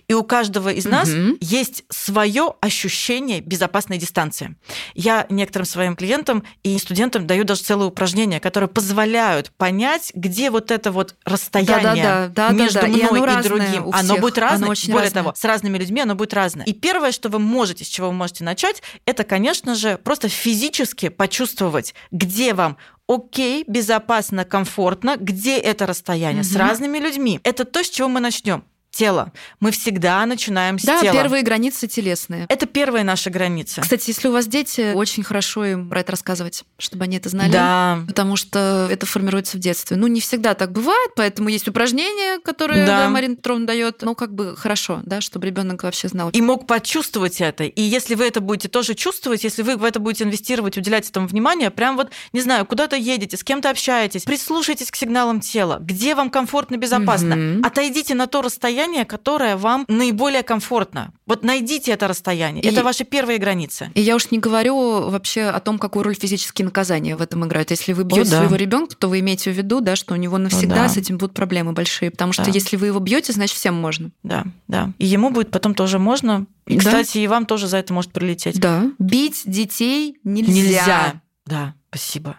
[0.09, 1.37] И у каждого из нас угу.
[1.41, 4.57] есть свое ощущение безопасной дистанции.
[4.95, 10.71] Я некоторым своим клиентам и студентам даю даже целые упражнения, которые позволяют понять, где вот
[10.71, 13.91] это вот расстояние да, да, да, между да, да, мной и, и другим.
[13.93, 14.65] Оно будет разное.
[14.65, 15.23] Оно очень Более разное.
[15.23, 16.67] того, с разными людьми оно будет разное.
[16.67, 21.09] И первое, что вы можете, с чего вы можете начать, это, конечно же, просто физически
[21.09, 22.77] почувствовать, где вам
[23.07, 26.49] окей, безопасно, комфортно, где это расстояние, угу.
[26.49, 27.41] с разными людьми.
[27.43, 29.33] Это то, с чего мы начнем тело.
[29.61, 31.13] Мы всегда начинаем с да, тела.
[31.13, 32.47] Да, первые границы телесные.
[32.49, 33.81] Это первая наша граница.
[33.81, 37.53] Кстати, если у вас дети, очень хорошо им про это рассказывать, чтобы они это знали.
[37.53, 38.01] Да.
[38.07, 39.97] Потому что это формируется в детстве.
[39.97, 43.05] Ну, не всегда так бывает, поэтому есть упражнения, которые да.
[43.05, 44.03] Да, Марина Петровна дает.
[44.03, 46.31] Ну, как бы хорошо, да, чтобы ребенок вообще знал.
[46.31, 47.65] И мог почувствовать это.
[47.65, 51.27] И если вы это будете тоже чувствовать, если вы в это будете инвестировать, уделять этому
[51.27, 56.15] внимание, прям вот, не знаю, куда-то едете, с кем-то общаетесь, прислушайтесь к сигналам тела, где
[56.15, 57.57] вам комфортно, безопасно.
[57.57, 57.67] Угу.
[57.67, 61.13] Отойдите на то расстояние, расстояние, которое вам наиболее комфортно.
[61.27, 62.63] Вот найдите это расстояние.
[62.63, 63.91] И, это ваши первые границы.
[63.95, 67.71] И я уж не говорю вообще о том, какую роль физические наказания в этом играют.
[67.71, 68.39] Если вы бьете да.
[68.39, 70.89] своего ребенка, то вы имеете в виду, да, что у него навсегда да.
[70.89, 72.11] с этим будут проблемы большие.
[72.11, 72.51] Потому что да.
[72.51, 74.11] если вы его бьете, значит всем можно.
[74.23, 74.93] Да, да.
[74.99, 76.47] И ему будет потом тоже можно.
[76.67, 76.85] И, да.
[76.85, 78.59] кстати, и вам тоже за это может прилететь.
[78.61, 78.91] Да.
[78.99, 80.53] Бить детей нельзя.
[80.53, 81.21] Нельзя.
[81.51, 81.75] Да.
[81.89, 82.37] Спасибо.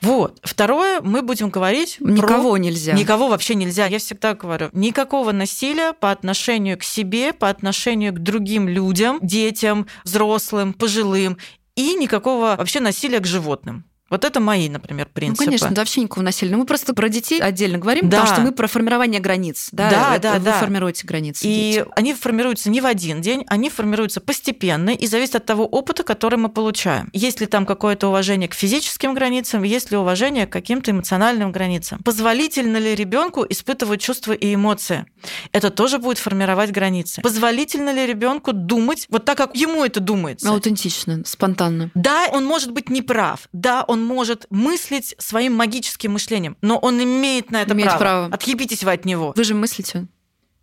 [0.00, 0.40] Вот.
[0.42, 2.58] Второе, мы будем говорить Никого про...
[2.58, 2.94] нельзя.
[2.94, 3.84] Никого вообще нельзя.
[3.84, 9.86] Я всегда говорю, никакого насилия по отношению к себе, по отношению к другим людям, детям,
[10.04, 11.36] взрослым, пожилым
[11.76, 13.84] и никакого вообще насилия к животным.
[14.10, 15.44] Вот это мои, например, ну, принципы.
[15.44, 16.56] Ну, конечно, вообще никакого насилия.
[16.56, 18.20] Мы просто про детей отдельно говорим, да.
[18.20, 19.68] потому что мы про формирование границ.
[19.72, 20.38] Да, да, это да.
[20.38, 20.52] Вы да.
[20.60, 21.46] формируете границы.
[21.46, 21.86] И дети.
[21.94, 26.38] они формируются не в один день, они формируются постепенно и зависят от того опыта, который
[26.38, 27.10] мы получаем.
[27.12, 32.00] Есть ли там какое-то уважение к физическим границам, есть ли уважение к каким-то эмоциональным границам.
[32.04, 35.06] Позволительно ли ребенку испытывать чувства и эмоции?
[35.52, 37.20] Это тоже будет формировать границы.
[37.22, 40.48] Позволительно ли ребенку думать вот так, как ему это думается?
[40.50, 41.90] Аутентично, спонтанно.
[41.94, 43.48] Да, он может быть неправ.
[43.52, 47.98] Да, он может мыслить своим магическим мышлением, но он имеет на это имеет право.
[47.98, 48.34] право.
[48.34, 49.32] Отъебитесь вы от него.
[49.36, 50.06] Вы же мыслите.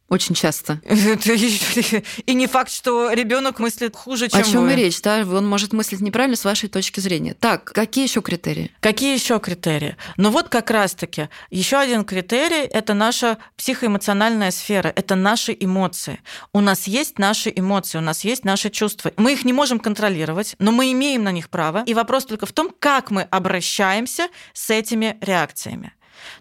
[0.08, 0.80] Очень часто.
[2.26, 4.74] И не факт, что ребенок мыслит хуже, чем О чем вы.
[4.74, 5.26] и речь, да?
[5.28, 7.34] Он может мыслить неправильно с вашей точки зрения.
[7.34, 8.72] Так, какие еще критерии?
[8.82, 9.96] Какие еще критерии?
[10.18, 16.22] Ну вот как раз-таки еще один критерий– это наша психоэмоциональная сфера, это наши эмоции.
[16.54, 19.12] У нас есть наши эмоции, у нас есть наши чувства.
[19.18, 21.84] Мы их не можем контролировать, но мы имеем на них право.
[21.88, 25.94] И вопрос только в том, как мы обращаемся с этими реакциями.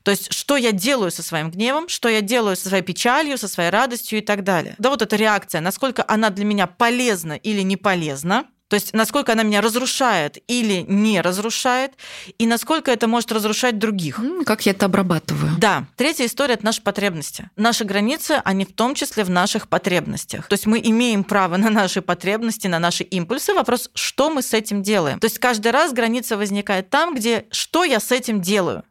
[0.03, 3.49] То есть, что я делаю со своим гневом, что я делаю со своей печалью, со
[3.49, 4.75] своей радостью и так далее.
[4.79, 9.33] Да, вот эта реакция, насколько она для меня полезна или не полезна, то есть насколько
[9.33, 11.93] она меня разрушает или не разрушает,
[12.39, 14.21] и насколько это может разрушать других.
[14.47, 15.53] Как я это обрабатываю?
[15.59, 15.87] Да.
[15.97, 17.51] Третья история– это наши потребности.
[17.57, 20.49] Наши границы, они в том числе в наших потребностях.
[20.49, 23.53] То есть мы имеем право на наши потребности, на наши импульсы.
[23.55, 25.21] Вопрос, что мы с этим делаем.
[25.21, 28.83] То есть каждый раз граница возникает там, где что я с этим делаю.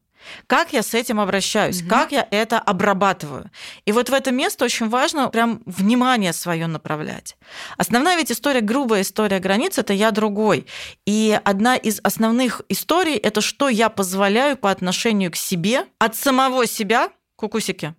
[0.47, 1.89] Как я с этим обращаюсь, угу.
[1.89, 3.49] как я это обрабатываю.
[3.85, 7.35] И вот в это место очень важно прям внимание свое направлять.
[7.77, 10.65] Основная ведь история, грубая история границ, это я другой.
[11.05, 16.65] И одна из основных историй это что я позволяю по отношению к себе, от самого
[16.65, 17.95] себя, кукусики,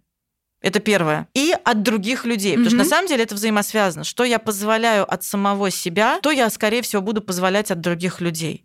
[0.64, 1.28] это первое.
[1.34, 2.52] И от других людей.
[2.54, 4.02] Потому что на самом деле это взаимосвязано.
[4.02, 8.64] Что я позволяю от самого себя, то я, скорее всего, буду позволять от других людей.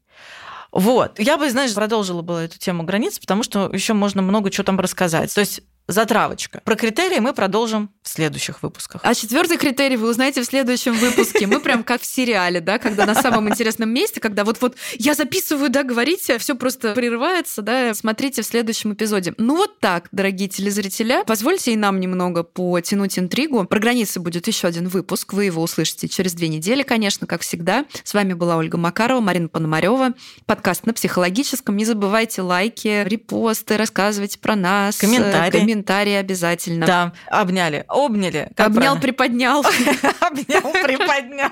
[0.72, 1.20] Вот.
[1.20, 4.80] Я бы, знаешь, продолжила бы эту тему границ, потому что еще можно много чего там
[4.80, 5.34] рассказать.
[5.34, 6.62] То есть затравочка.
[6.64, 9.02] Про критерии мы продолжим в следующих выпусках.
[9.04, 11.48] А четвертый критерий вы узнаете в следующем выпуске.
[11.48, 15.70] Мы прям как в сериале, да, когда на самом интересном месте, когда вот-вот я записываю,
[15.70, 19.34] да, говорите, все просто прерывается, да, смотрите в следующем эпизоде.
[19.38, 23.66] Ну вот так, дорогие телезрители, позвольте и нам немного потянуть интригу.
[23.66, 27.86] Про границы будет еще один выпуск, вы его услышите через две недели, конечно, как всегда.
[28.04, 30.14] С вами была Ольга Макарова, Марина Пономарева,
[30.46, 31.76] подкаст на психологическом.
[31.76, 35.79] Не забывайте лайки, репосты, рассказывайте про нас, комментарии комментарии
[36.12, 36.86] обязательно.
[36.86, 38.50] Да, обняли, обняли.
[38.58, 39.60] Обнял, приподнял.
[40.22, 41.52] Обнял, приподнял.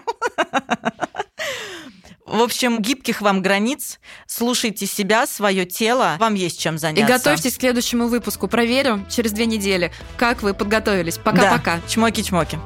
[2.26, 7.06] В общем, гибких вам границ, слушайте себя, свое тело, вам есть чем заняться.
[7.06, 8.50] И готовьтесь к следующему выпуску.
[8.50, 11.18] Проверим через две недели, как вы подготовились.
[11.18, 11.78] Пока-пока.
[11.78, 11.82] Да.
[11.88, 12.60] Чмоки-чмоки.